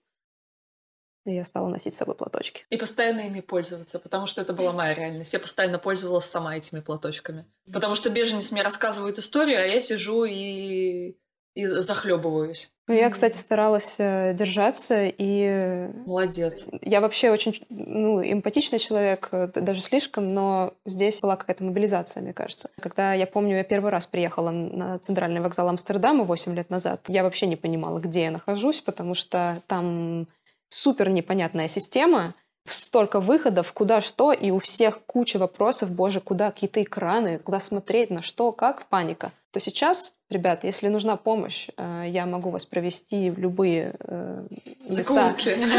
[1.25, 2.65] И я стала носить с собой платочки.
[2.69, 5.33] И постоянно ими пользоваться, потому что это была моя реальность.
[5.33, 7.47] Я постоянно пользовалась сама этими платочками.
[7.73, 11.17] Потому что беженец мне рассказывает историю, а я сижу и,
[11.55, 12.73] и захлебываюсь.
[12.89, 15.89] Ну, я, кстати, старалась э, держаться и...
[16.07, 16.67] Молодец.
[16.81, 22.33] Я вообще очень ну, эмпатичный человек, э, даже слишком, но здесь была какая-то мобилизация, мне
[22.33, 22.71] кажется.
[22.81, 27.23] Когда я помню, я первый раз приехала на центральный вокзал Амстердама 8 лет назад, я
[27.23, 30.27] вообще не понимала, где я нахожусь, потому что там
[30.69, 32.35] супер непонятная система,
[32.67, 38.11] столько выходов, куда что, и у всех куча вопросов, боже, куда какие-то экраны, куда смотреть,
[38.11, 39.33] на что, как, паника.
[39.53, 44.47] То сейчас, ребят, если нужна помощь, э, я могу вас провести в любые э,
[44.89, 45.35] места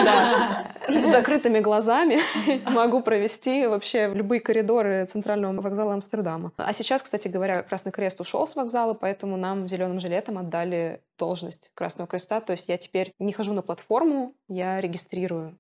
[0.06, 2.20] да, с закрытыми глазами.
[2.70, 6.52] Могу провести вообще в любые коридоры центрального вокзала Амстердама.
[6.58, 11.72] А сейчас, кстати говоря, Красный Крест ушел с вокзала, поэтому нам зеленым жилетом отдали должность
[11.74, 12.40] Красного Креста.
[12.40, 15.58] То есть я теперь не хожу на платформу, я регистрирую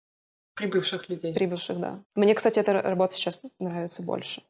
[0.56, 1.34] Прибывших людей.
[1.34, 2.00] Прибывших, да.
[2.16, 4.44] Мне, кстати, эта работа сейчас нравится больше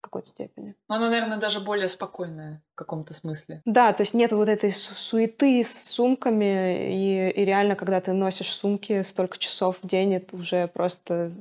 [0.00, 0.74] в какой-то степени.
[0.88, 3.60] Но она, наверное, даже более спокойная в каком-то смысле.
[3.66, 8.50] Да, то есть нет вот этой суеты с сумками, и, и реально, когда ты носишь
[8.50, 11.32] сумки столько часов в день, это уже просто...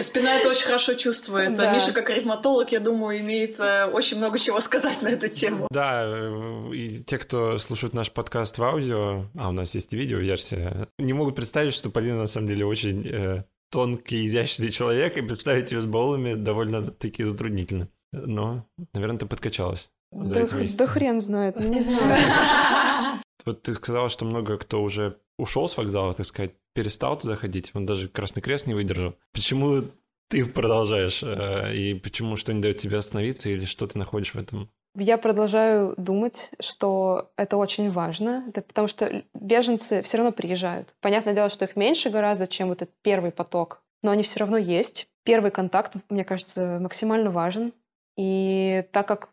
[0.00, 1.54] Спина это очень хорошо чувствует.
[1.54, 1.72] Да.
[1.72, 5.68] Миша, как ревматолог, я думаю, имеет э, очень много чего сказать на эту тему.
[5.70, 10.88] Да, э, и те, кто слушает наш подкаст в аудио, а у нас есть видео-версия,
[10.98, 15.72] не могут представить, что Полина на самом деле очень э, тонкий, изящный человек, и представить
[15.72, 17.88] ее с баллами довольно-таки затруднительно.
[18.12, 20.78] Но, наверное, ты подкачалась за да, эти месяцы.
[20.78, 23.20] Да хрен знает, не знаю.
[23.44, 27.72] Вот ты сказала, что много кто уже ушел с вокзала, так сказать, перестал туда ходить.
[27.74, 29.16] Он даже Красный Крест не выдержал.
[29.32, 29.82] Почему
[30.28, 31.24] ты продолжаешь?
[31.24, 33.50] Э, и почему что не дает тебе остановиться?
[33.50, 38.88] Или что ты находишь в этом я продолжаю думать, что это очень важно, это потому
[38.88, 40.94] что беженцы все равно приезжают.
[41.00, 44.58] Понятное дело, что их меньше гораздо, чем вот этот первый поток, но они все равно
[44.58, 45.08] есть.
[45.24, 47.72] Первый контакт, мне кажется, максимально важен.
[48.16, 49.30] И так как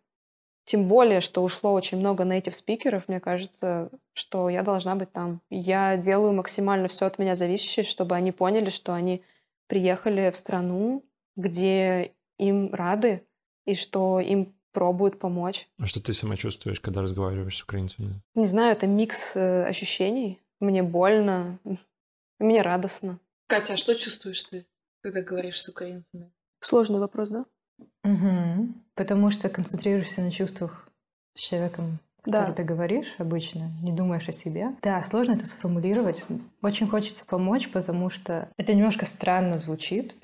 [0.65, 5.41] тем более, что ушло очень много native спикеров, мне кажется, что я должна быть там.
[5.49, 9.23] Я делаю максимально все от меня зависящее, чтобы они поняли, что они
[9.67, 11.03] приехали в страну,
[11.35, 13.25] где им рады,
[13.65, 15.67] и что им пробуют помочь.
[15.77, 18.21] А что ты сама чувствуешь, когда разговариваешь с украинцами?
[18.35, 20.39] Не знаю, это микс э, ощущений.
[20.59, 21.59] Мне больно,
[22.39, 23.19] мне радостно.
[23.47, 24.65] Катя, а что чувствуешь ты,
[25.01, 26.31] когда говоришь с украинцами?
[26.59, 27.45] Сложный вопрос, да?
[28.03, 28.73] Угу.
[28.95, 30.87] Потому что концентрируешься на чувствах
[31.33, 32.39] с человеком, да.
[32.39, 34.75] который ты говоришь обычно, не думаешь о себе.
[34.81, 36.25] Да, сложно это сформулировать.
[36.61, 40.15] Очень хочется помочь, потому что это немножко странно звучит,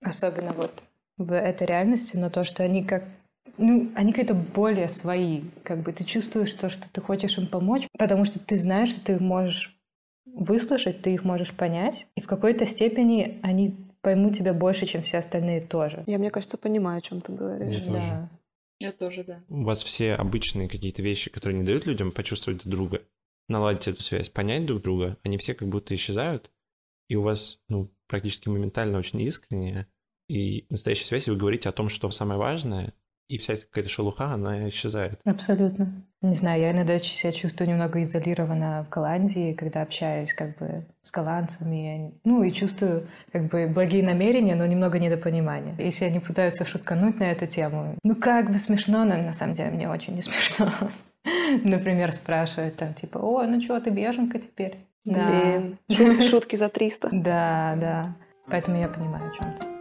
[0.00, 0.82] особенно вот
[1.16, 3.04] в этой реальности, но то, что они как
[3.58, 5.42] ну, они какие-то более свои.
[5.62, 9.00] Как бы ты чувствуешь то, что ты хочешь им помочь, потому что ты знаешь, что
[9.00, 9.76] ты их можешь
[10.26, 12.06] выслушать, ты их можешь понять.
[12.16, 16.04] И в какой-то степени они поймут тебя больше, чем все остальные тоже.
[16.06, 17.76] Я, мне кажется, понимаю, о чем ты говоришь.
[17.76, 18.06] Я тоже.
[18.06, 18.30] Да.
[18.80, 19.42] Я тоже, да.
[19.48, 23.02] У вас все обычные какие-то вещи, которые не дают людям почувствовать друг друга,
[23.48, 26.50] наладить эту связь, понять друг друга, они все как будто исчезают,
[27.08, 29.86] и у вас, ну, практически моментально очень искренне
[30.28, 32.94] и настоящая связь, и вы говорите о том, что самое важное,
[33.28, 35.18] и вся какая-то шелуха, она исчезает.
[35.24, 36.04] Абсолютно.
[36.20, 41.10] Не знаю, я иногда себя чувствую немного изолированно в Голландии, когда общаюсь как бы с
[41.10, 42.14] голландцами.
[42.24, 45.74] Ну и чувствую как бы благие намерения, но немного недопонимания.
[45.78, 49.70] Если они пытаются шуткануть на эту тему, ну как бы смешно, но на самом деле
[49.70, 50.70] мне очень не смешно.
[51.62, 54.78] Например, спрашивают там типа, о, ну что, ты беженка теперь?
[55.04, 55.78] Блин,
[56.30, 57.08] шутки за 300.
[57.12, 58.16] Да, да.
[58.46, 59.73] Поэтому я понимаю, о чем ты.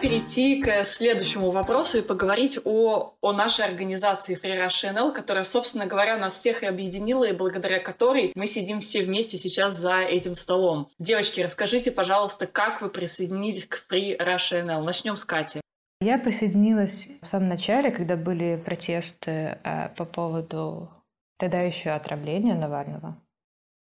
[0.00, 5.86] Перейти к следующему вопросу и поговорить о, о нашей организации Free Russia NL, которая, собственно
[5.86, 10.36] говоря, нас всех и объединила, и благодаря которой мы сидим все вместе сейчас за этим
[10.36, 10.88] столом.
[11.00, 14.82] Девочки, расскажите, пожалуйста, как вы присоединились к Free Russia NL?
[14.82, 15.60] Начнем с Кати.
[16.00, 20.90] Я присоединилась в самом начале, когда были протесты э, по поводу
[21.38, 23.20] тогда еще отравления Навального.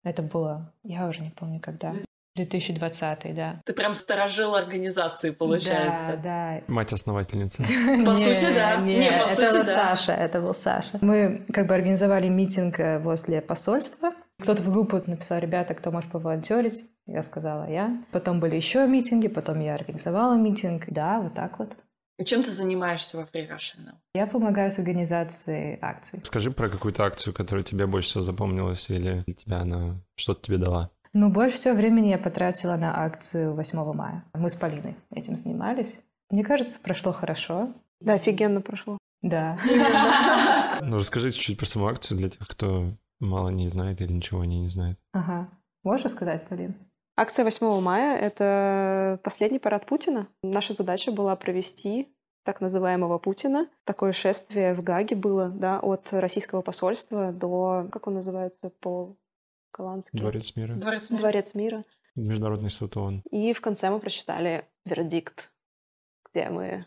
[0.05, 1.95] Это было, я уже не помню когда.
[2.37, 3.61] 2020, да.
[3.64, 6.20] Ты прям сторожил организации, получается.
[6.22, 6.62] Да, да.
[6.66, 7.62] Мать-основательница.
[8.05, 8.76] По сути, да.
[8.76, 9.95] Не, по это сути, был да.
[9.95, 10.99] Саша, это был Саша.
[11.01, 14.11] Мы как бы организовали митинг э, возле посольства.
[14.43, 16.85] Кто-то в группу написал, ребята, кто может поволонтерить?
[17.07, 18.05] Я сказала я.
[18.11, 20.85] Потом были еще митинги, потом я организовала митинг.
[20.89, 21.76] Да, вот так вот.
[22.16, 23.95] И чем ты занимаешься во Free Now?
[24.14, 26.20] Я помогаю с организацией акций.
[26.22, 30.91] Скажи про какую-то акцию, которая тебе больше всего запомнилась, или тебя она что-то тебе дала.
[31.17, 34.25] Ну, больше всего времени я потратила на акцию 8 мая.
[34.35, 36.01] Мы с Полиной этим занимались.
[36.29, 37.73] Мне кажется, прошло хорошо.
[38.01, 38.99] Да, офигенно прошло.
[39.23, 39.57] Да.
[40.83, 42.91] Ну, расскажи чуть-чуть про саму акцию для тех, кто
[43.21, 44.99] мало не знает или ничего о ней не знает.
[45.12, 45.49] Ага.
[45.85, 46.75] Можешь сказать, Полин?
[47.17, 50.27] Акция 8 мая— это последний парад Путина.
[50.43, 52.12] Наша задача была провести
[52.45, 53.69] так называемого Путина.
[53.85, 58.73] Такое шествие в Гаге было, да, от российского посольства до, как он называется
[59.77, 60.16] по-голландски?
[60.16, 60.75] Дворец мира.
[60.75, 61.20] Дворец мира.
[61.20, 61.85] Дворец мира.
[62.16, 63.22] Международный суд ООН.
[63.31, 65.51] И в конце мы прочитали вердикт,
[66.33, 66.87] где мы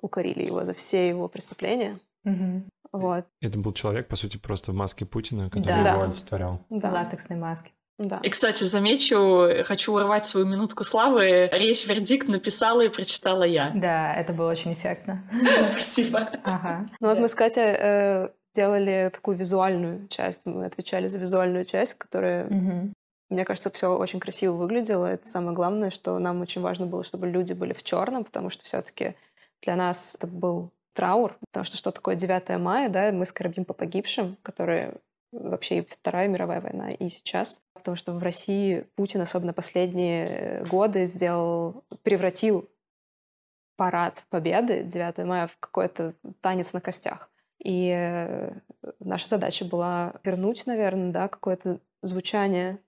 [0.00, 1.98] укорили его за все его преступления.
[2.24, 2.68] Мгм.
[2.92, 5.92] Вот, Это был человек, по сути, просто в маске Путина, который Да.
[5.94, 6.60] его олицетворял.
[6.70, 7.72] да, Латексной маски.
[7.98, 8.20] да.
[8.22, 11.48] И, кстати, замечу, хочу урвать свою минутку славы.
[11.52, 13.70] Речь вердикт написала и прочитала я.
[13.74, 15.28] Да, это было очень эффектно.
[15.72, 16.20] Спасибо.
[16.44, 16.88] Ага.
[17.00, 21.94] Ну вот мы с Катей э, делали такую визуальную часть, мы отвечали за визуальную часть,
[21.94, 22.92] которая Мгм.
[23.28, 25.06] Мне кажется, все очень красиво выглядело.
[25.06, 28.64] Это самое главное, что нам очень важно было, чтобы люди были в черном, потому что
[28.64, 29.16] все-таки
[29.62, 33.74] для нас это был траур, потому что что такое 9 мая, да, мы скорбим по
[33.74, 34.94] погибшим, которые
[35.32, 37.58] вообще и Вторая мировая война, и сейчас.
[37.74, 42.68] Потому что в России Путин, особенно последние годы, сделал, превратил
[43.76, 47.28] парад Победы 9 мая в какой-то танец на костях.
[47.66, 48.52] И э,
[49.00, 52.78] наша задача была вернуть, наверное, да, какое-то звучание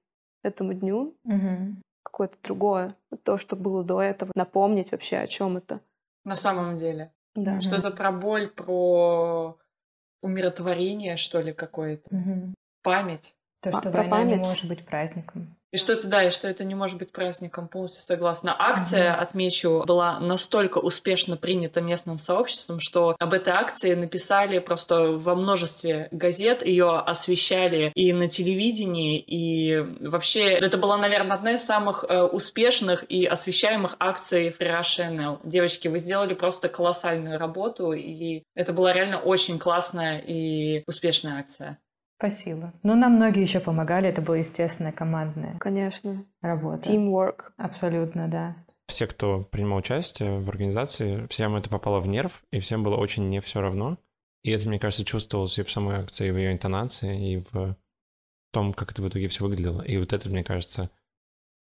[0.44, 1.82] этому дню, Мгм.
[2.04, 5.80] какое-то другое, то, что было до этого, напомнить вообще, о чем это.
[6.24, 7.12] На самом деле.
[7.34, 7.60] Да.
[7.60, 9.58] Что это про боль, про
[10.22, 12.14] умиротворение, что ли, какое-то.
[12.14, 12.54] Мгм.
[12.84, 13.34] Память.
[13.60, 14.46] То, А, что про война не память.
[14.46, 15.56] может быть праздником.
[15.70, 18.56] И что это, да, и что это не может быть праздником, полностью согласна.
[18.58, 19.22] Акция, Мгм.
[19.22, 26.08] отмечу, была настолько успешно принята местным сообществом, что об этой акции написали просто во множестве
[26.10, 32.22] газет, ее освещали и на телевидении, и вообще это была, наверное, одна из самых э,
[32.22, 35.40] успешных и освещаемых акций Russia NL.
[35.44, 41.78] Девочки, вы сделали просто колоссальную работу, и это была реально очень классная и успешная акция.
[42.18, 42.72] Спасибо.
[42.82, 44.08] Ну, нам многие еще помогали.
[44.08, 46.26] Это была естественная командная Конечно.
[46.42, 46.90] работа.
[46.90, 47.52] Teamwork.
[47.56, 48.56] Абсолютно, да.
[48.88, 53.28] Все, кто принимал участие в организации, всем это попало в нерв, и всем было очень
[53.28, 53.98] не все равно.
[54.42, 57.76] И это, мне кажется, чувствовалось и в самой акции, и в ее интонации, и в
[58.52, 59.82] том, как это в итоге все выглядело.
[59.82, 60.90] И вот это, мне кажется,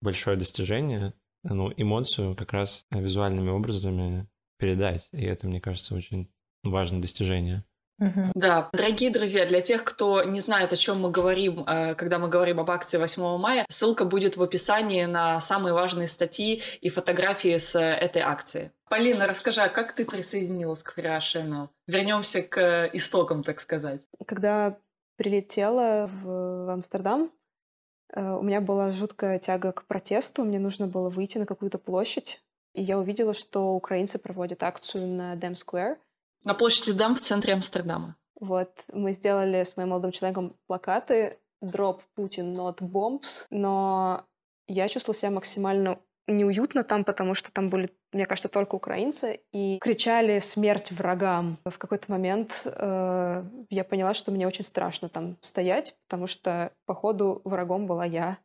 [0.02, 4.28] большое достижение, ну, эмоцию как раз визуальными образами
[4.60, 5.10] передать.
[5.12, 6.30] И это, мне кажется, очень
[6.64, 7.64] важное достижение.
[7.98, 8.32] Мгм.
[8.36, 12.28] Да, дорогие друзья, для тех, кто не знает, о чем мы говорим, э, когда мы
[12.28, 17.58] говорим об акции 8 мая, ссылка будет в описании на самые важные статьи и фотографии
[17.58, 18.72] с э, этой акции.
[18.90, 21.70] Полина, расскажи, а как ты присоединилась к Now?
[21.88, 24.02] Вернемся к истокам, так сказать.
[24.26, 24.78] Когда
[25.16, 27.32] прилетела в Амстердам,
[28.14, 30.44] э, у меня была жуткая тяга к протесту.
[30.44, 32.42] Мне нужно было выйти на какую-то площадь.
[32.74, 35.98] И я увидела, что украинцы проводят акцию на Дем Сквер.
[36.46, 38.16] На площади Дам в центре Амстердама.
[38.40, 44.26] Вот, мы сделали с моим молодым человеком плакаты «Drop Putin, not bombs», но
[44.68, 49.80] я чувствовала себя максимально неуютно там, потому что там были, мне кажется, только украинцы, и
[49.80, 51.58] кричали «Смерть врагам!».
[51.66, 57.42] В какой-то момент э, я поняла, что мне очень страшно там стоять, потому что, походу,
[57.44, 58.38] врагом была я.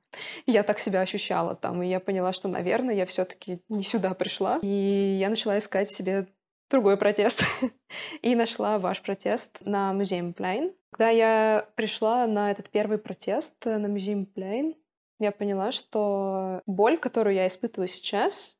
[0.46, 4.14] Я так себя ощущала там, и я поняла, что, наверное, я все таки не сюда
[4.14, 6.26] пришла, и я начала искать себе
[6.70, 7.42] другой протест.
[8.22, 10.72] И нашла ваш протест на Музеем Плейн.
[10.92, 14.74] Когда я пришла на этот первый протест на Музеем Плейн,
[15.18, 18.56] я поняла, что боль, которую я испытываю сейчас,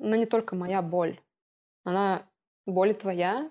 [0.00, 1.20] она не только моя боль.
[1.84, 2.26] Она
[2.66, 3.50] боль твоя,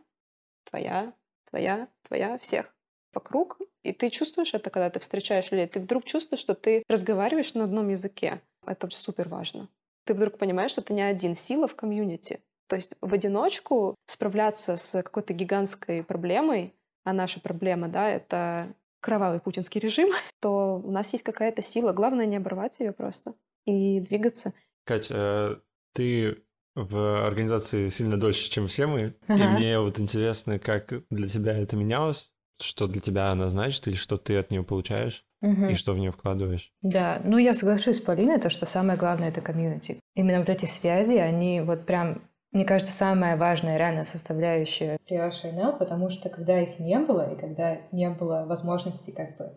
[0.66, 1.14] твоя,
[1.50, 2.74] твоя, твоя, всех
[3.14, 3.60] вокруг.
[3.84, 5.68] И ты чувствуешь это, когда ты встречаешь людей.
[5.68, 8.42] Ты вдруг чувствуешь, что ты разговариваешь на одном языке.
[8.66, 9.70] Это супер важно.
[10.06, 12.42] Ты вдруг понимаешь, что ты не один сила в комьюнити.
[12.70, 19.40] То есть в одиночку справляться с какой-то гигантской проблемой, а наша проблема, да, это кровавый
[19.40, 20.10] путинский режим,
[20.40, 21.92] то у нас есть какая-то сила.
[21.92, 23.34] Главное не оборвать ее просто
[23.66, 24.54] и двигаться.
[24.86, 25.56] Кать, э,
[25.94, 26.44] ты
[26.76, 29.48] в организации сильно дольше, чем все мы, и Ага.
[29.50, 34.18] мне вот интересно, как для тебя это менялось, что для тебя она значит или что
[34.18, 35.26] ты от нее получаешь.
[35.42, 36.74] и что в нее вкладываешь.
[36.82, 39.98] Да, ну я соглашусь с Полиной, то, что самое главное— это комьюнити.
[40.14, 45.78] Именно вот эти связи, они вот прям, мне кажется, самая важная реально составляющая при НЛ,
[45.78, 49.54] потому что когда их не было, и когда не было возможности как бы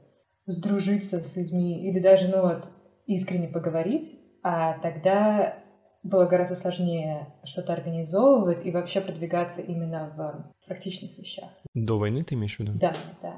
[0.47, 2.69] сдружиться с людьми или даже, ну вот,
[3.07, 5.57] искренне поговорить, а тогда
[6.03, 11.51] было гораздо сложнее что-то организовывать и вообще продвигаться именно в практичных вещах.
[11.75, 12.73] До войны ты имеешь в виду?
[12.75, 13.35] Да, да.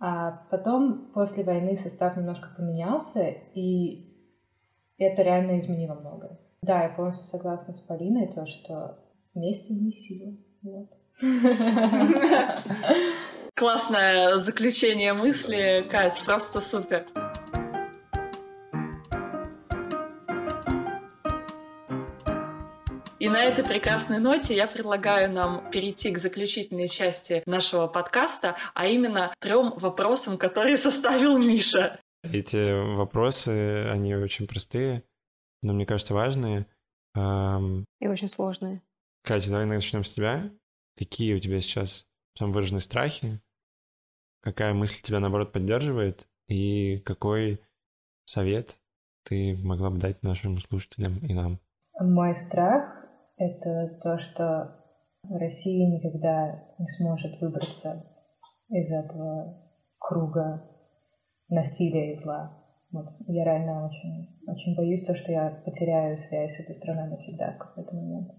[0.00, 4.16] А потом, после войны, состав немножко поменялся, и
[4.96, 6.38] это реально изменило многое.
[6.62, 8.98] Да, я полностью согласна с Полиной, то, что
[9.34, 10.34] вместе мы сила.
[10.62, 10.90] Вот.
[13.54, 17.06] Классное заключение мысли, Кать, просто супер.
[23.18, 28.86] И на этой прекрасной ноте я предлагаю нам перейти к заключительной части нашего подкаста, а
[28.86, 31.98] именно трем вопросам, которые составил Миша.
[32.22, 35.02] Эти вопросы, они очень простые,
[35.62, 36.66] но мне кажется важные.
[37.16, 38.82] И очень сложные.
[39.22, 40.50] Катя, давай начнем с тебя.
[40.96, 42.06] Какие у тебя сейчас
[42.36, 43.40] самые выраженные страхи?
[44.40, 46.28] Какая мысль тебя, наоборот, поддерживает?
[46.46, 47.60] И какой
[48.24, 48.78] совет
[49.24, 51.60] ты могла бы дать нашим слушателям и нам?
[52.00, 52.98] Мой страх
[53.36, 54.84] это то, что
[55.28, 58.04] Россия никогда не сможет выбраться
[58.68, 60.64] из этого круга
[61.48, 62.57] насилия и зла.
[62.92, 63.06] Вот.
[63.26, 67.58] Я реально очень, очень боюсь то, что я потеряю связь с этой страной навсегда в
[67.58, 68.30] какой-то момент.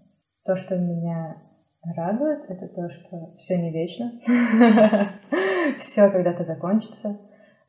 [0.44, 1.38] То, что меня
[1.84, 4.12] радует, это то, что все не вечно.
[5.80, 7.20] Все когда-то закончится.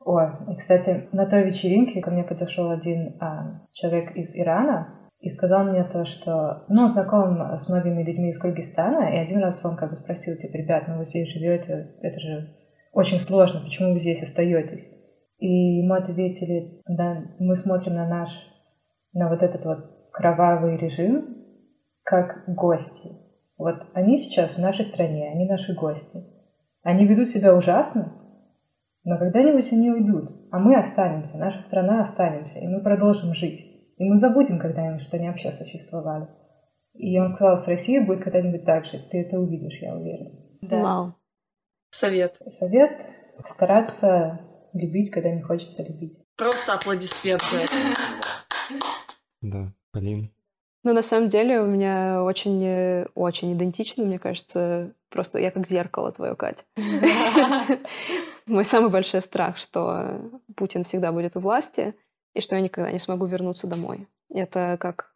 [0.05, 5.29] О, и, кстати, на той вечеринке ко мне подошел один а, человек из Ирана, и
[5.29, 9.77] сказал мне то, что, ну, знаком с многими людьми из Кыргызстана, и один раз он
[9.77, 12.57] как бы спросил, типа, ребят, ну вы здесь живете, это же
[12.93, 14.89] очень сложно, почему вы здесь остаетесь?
[15.41, 18.31] И ему ответили, да, мы смотрим на наш,
[19.15, 21.39] на вот этот вот кровавый режим,
[22.03, 23.11] как гости.
[23.57, 26.25] Вот они сейчас в нашей стране, они наши гости.
[26.83, 28.13] Они ведут себя ужасно,
[29.05, 33.61] но когда-нибудь они уйдут, а мы останемся, наша страна останемся, и мы продолжим жить.
[33.97, 36.29] И мы забудем когда-нибудь, что они вообще существовали.
[36.95, 38.99] И он сказал, с Россией будет когда-нибудь так же.
[39.11, 40.31] Ты это увидишь, я уверена.
[40.63, 40.83] Да.
[40.83, 41.15] Вау.
[41.91, 42.37] Совет.
[42.49, 42.93] Совет—
[43.47, 44.41] стараться
[44.73, 46.19] любить, когда не хочется любить.
[46.37, 47.69] Просто аплодисменты.
[49.43, 50.31] Да, Полин.
[50.83, 56.13] Ну, на самом деле, у меня очень, очень идентично, мне кажется, просто я как зеркало
[56.13, 56.65] твое, Катя.
[58.47, 60.21] Мой самый большой страх, что
[60.57, 61.95] Путин всегда будет у власти—
[62.35, 64.09] и что я никогда не смогу вернуться домой.
[64.29, 65.13] Это как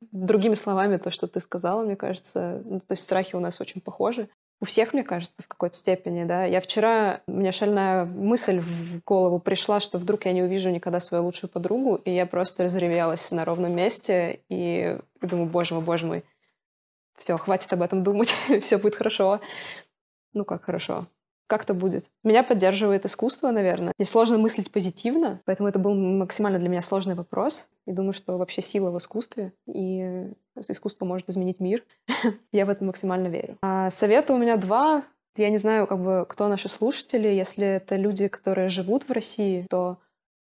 [0.00, 3.80] другими словами то, что ты сказала, мне кажется, ну, то есть страхи у нас очень
[3.80, 4.28] похожи.
[4.60, 6.44] У всех, мне кажется, в какой-то степени, да.
[6.44, 10.98] Я вчера, у меня шальная мысль в голову пришла, что вдруг я не увижу никогда
[10.98, 16.06] свою лучшую подругу, и я просто разревелась на ровном месте, и думаю, боже мой, боже
[16.06, 16.24] мой,
[17.16, 19.40] все, хватит об этом думать, все будет хорошо.
[20.32, 21.06] Ну как хорошо?
[21.48, 22.06] Как-то будет.
[22.22, 23.92] Меня поддерживает искусство, наверное.
[23.98, 27.68] Мне сложно мыслить позитивно, поэтому это был максимально для меня сложный вопрос.
[27.86, 30.28] И думаю, что вообще сила в искусстве, и
[30.68, 31.84] искусство может изменить мир.
[32.52, 33.56] Я в это максимально верю.
[33.62, 35.04] А совета у меня два.
[35.36, 37.28] Я не знаю, как бы, кто наши слушатели.
[37.28, 39.98] Если это люди, которые живут в России, то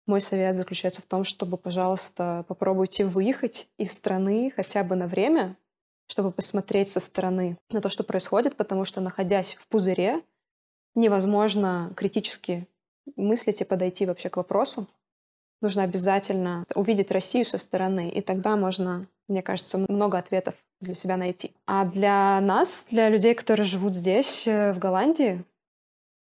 [0.08, 5.58] мой совет заключается в том, чтобы, пожалуйста, попробуйте выехать из страны хотя бы на время,
[6.08, 10.22] чтобы посмотреть со стороны на то, что происходит, потому что, находясь в пузыре,
[10.96, 12.68] невозможно критически
[13.16, 14.88] мыслить и подойти вообще к вопросу.
[15.62, 21.18] Нужно обязательно увидеть Россию со стороны, и тогда можно, мне кажется, много ответов для себя
[21.18, 21.52] найти.
[21.66, 25.44] А для нас, для людей, которые живут здесь, э, в Голландии,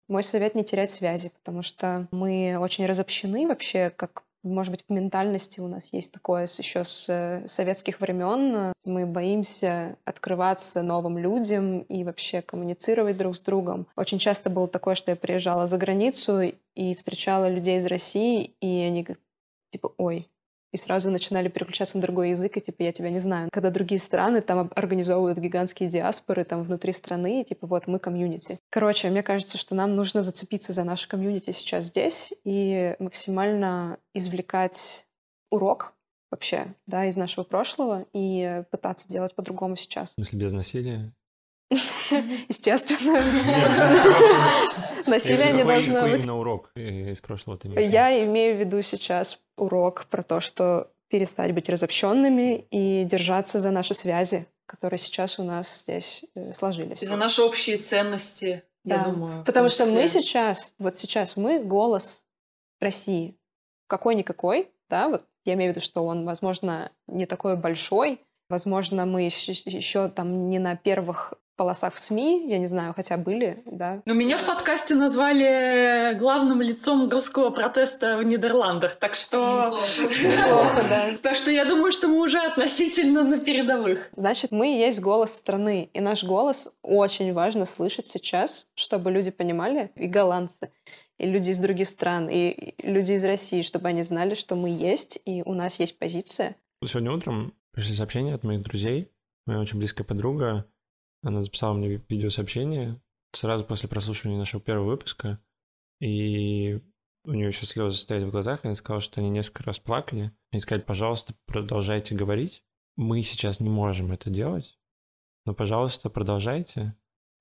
[0.09, 4.93] мой совет не терять связи, потому что мы очень разобщены вообще как может быть, в
[4.93, 8.73] ментальности у нас есть такое еще с э, советских времен.
[8.85, 13.87] Мы боимся открываться новым людям и вообще коммуницировать друг с другом.
[13.97, 18.81] Очень часто было такое, что я приезжала за границу и встречала людей из России, и
[18.83, 19.07] они
[19.71, 20.29] типа, ой,
[20.73, 23.49] и сразу начинали переключаться на другой язык, и типа я тебя не знаю.
[23.53, 28.59] Когда другие страны там организовывают гигантские диаспоры там внутри страны, и типа вот мы комьюнити.
[28.71, 35.07] Короче, мне кажется, что нам нужно зацепиться за наше комьюнити сейчас здесь и максимально извлекать
[35.51, 35.95] урок
[36.31, 40.13] вообще, да, из нашего прошлого и пытаться делать по-другому сейчас.
[40.13, 41.13] Смысле, без насилия?
[41.71, 43.19] Естественно.
[45.07, 46.21] Насилие не должно быть.
[46.21, 51.53] именно урок из прошлого ты Я имею в виду сейчас урок про то, что перестать
[51.53, 57.01] быть разобщенными и держаться за наши связи, которые сейчас у нас здесь э, сложились.
[57.01, 59.45] За наши общие ценности, я думаю.
[59.45, 62.23] Потому что мы сейчас, вот сейчас мы голос
[62.81, 63.37] России.
[63.87, 69.23] Какой-никакой, да, вот я имею в виду, что он, возможно, не такой большой, возможно, мы
[69.23, 74.01] еще, еще там не на первых полосах в СМИ, я не знаю, хотя были, да.
[74.07, 79.77] Но меня в подкасте назвали главным лицом русского протеста в Нидерландах, так что...
[79.99, 81.09] Неплохо, да.
[81.21, 84.09] Так что я думаю, что мы уже относительно на передовых.
[84.17, 89.31] Значит, мы и есть голос страны, и наш голос очень важно слышать сейчас, чтобы люди
[89.31, 90.71] понимали, и голландцы,
[91.19, 95.19] и люди из других стран, и люди из России, чтобы они знали, что мы есть,
[95.25, 96.55] и у нас есть позиция.
[96.87, 99.11] Сегодня утром пришли сообщения от моих друзей.
[99.45, 100.67] Моя очень близкая подруга
[101.23, 103.01] она записала мне видеосообщение
[103.33, 105.41] сразу после прослушивания нашего первого выпуска,
[106.01, 106.81] и
[107.25, 110.33] у нее еще слезы стояли в глазах, и она сказала, что они несколько раз плакали.
[110.51, 112.65] Они сказали, пожалуйста, продолжайте говорить.
[112.97, 114.79] Мы сейчас не можем это делать,
[115.45, 116.97] но, пожалуйста, продолжайте.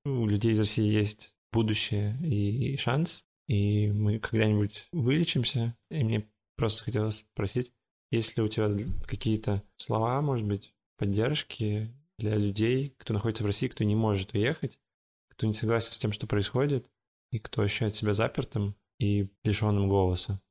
[0.05, 5.75] У людей из России есть будущее и шанс, и мы когда-нибудь вылечимся.
[5.89, 7.71] И мне просто хотелось спросить,
[8.11, 8.69] есть ли у тебя
[9.05, 14.79] какие-то слова, может быть, поддержки для людей, кто находится в России, кто не может уехать,
[15.29, 16.89] кто не согласен с тем, что происходит,
[17.31, 20.41] и кто ощущает себя запертым и лишенным голоса.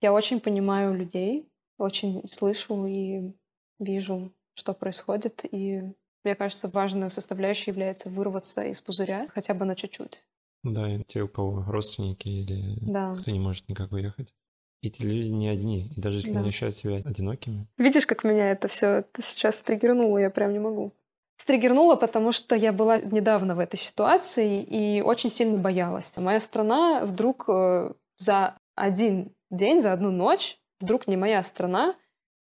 [0.00, 1.48] Я очень понимаю людей,
[1.78, 3.32] очень слышу и
[3.78, 5.82] вижу, что происходит, и
[6.24, 10.24] мне кажется, важной составляющей является вырваться из пузыря хотя бы на чуть-чуть.
[10.62, 13.14] Да, и те, у кого родственники или да.
[13.14, 14.34] кто не может никак уехать.
[14.82, 16.40] И эти люди не одни, и даже если да.
[16.40, 17.66] они ощущают себя одинокими.
[17.78, 20.92] Видишь, как меня это все сейчас триггернуло, я прям не могу.
[21.36, 26.12] Стригернула, потому что я была недавно в этой ситуации и очень сильно боялась.
[26.16, 31.94] Моя страна вдруг э, за один день, за одну ночь, вдруг не моя страна,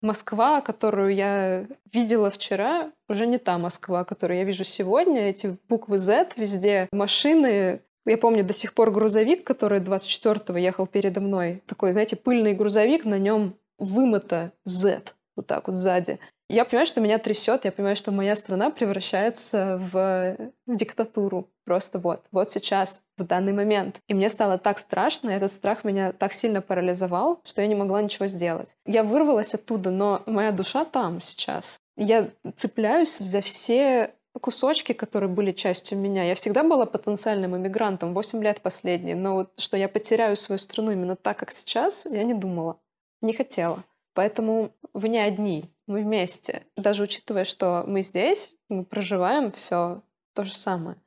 [0.01, 5.29] Москва, которую я видела вчера, уже не та Москва, которую я вижу сегодня.
[5.29, 7.81] Эти буквы Z везде, машины.
[8.05, 11.61] Я помню до сих пор грузовик, который 24-го ехал передо мной.
[11.67, 15.01] Такой, знаете, пыльный грузовик, на нем вымыто Z
[15.35, 16.19] вот так вот сзади.
[16.49, 21.47] Я понимаю, что меня трясет, я понимаю, что моя страна превращается в, в диктатуру.
[21.63, 23.99] Просто вот, вот сейчас, в данный момент.
[24.07, 28.01] И мне стало так страшно, этот страх меня так сильно парализовал, что я не могла
[28.01, 28.67] ничего сделать.
[28.87, 31.77] Я вырвалась оттуда, но моя душа там сейчас.
[31.95, 36.23] Я цепляюсь за все кусочки, которые были частью меня.
[36.23, 40.91] Я всегда была потенциальным иммигрантом, 8 лет последние, но вот что я потеряю свою страну
[40.91, 42.79] именно так, как сейчас, я не думала,
[43.21, 43.83] не хотела.
[44.19, 46.65] Поэтому вы не одни, мы вместе.
[46.75, 50.01] Даже учитывая, что мы здесь, мы проживаем все
[50.33, 50.97] то же самое.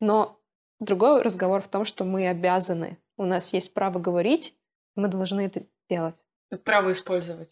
[0.00, 0.40] Но
[0.80, 4.56] другой разговор в том, что мы обязаны, у нас есть право говорить,
[4.96, 6.16] мы должны это делать.
[6.64, 7.50] Право использовать.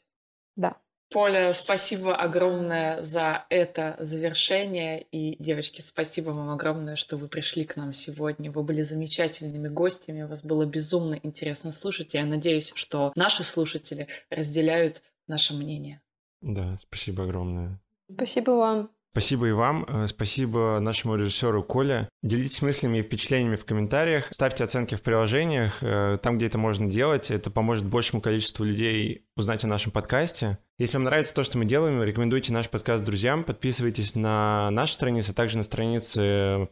[0.57, 0.79] Да.
[1.13, 5.03] Поля, спасибо огромное за это завершение.
[5.11, 8.51] И, девочки, спасибо вам огромное, что вы пришли к нам сегодня.
[8.53, 10.23] Вы были замечательными гостями.
[10.23, 12.15] Вас было безумно интересно слушать.
[12.15, 16.03] Я надеюсь, что наши слушатели разделяют наше мнение.
[16.43, 17.81] Да, спасибо огромное.
[18.13, 18.91] Спасибо вам.
[19.13, 19.85] Спасибо и вам.
[19.89, 22.09] Э, спасибо нашему режиссеру Коле.
[22.23, 24.29] Делитесь мыслями и впечатлениями в комментариях.
[24.31, 27.31] Ставьте оценки в приложениях, э, там, где это можно делать.
[27.31, 30.59] Это поможет большему количеству людей узнать о нашем подкасте.
[30.79, 35.31] Если вам нравится то, что мы делаем, рекомендуйте наш подкаст друзьям, подписывайтесь на наши страницы,
[35.31, 36.21] а также на странице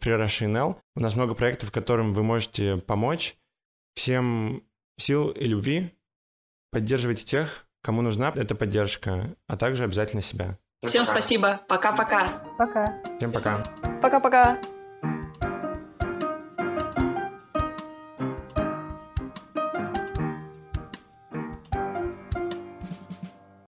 [0.01, 0.77] Free Russia NL.
[0.95, 3.37] У нас много проектов, которым вы можете помочь.
[3.95, 4.63] Всем
[4.97, 5.91] сил и любви.
[6.71, 10.59] Поддерживайте тех, кому нужна эта поддержка, а также обязательно себя.
[10.85, 11.61] Всем спасибо.
[11.69, 12.29] Пока-пока.
[12.59, 13.01] Пока.
[13.17, 13.65] Всем пока.
[14.03, 14.59] Пока-пока.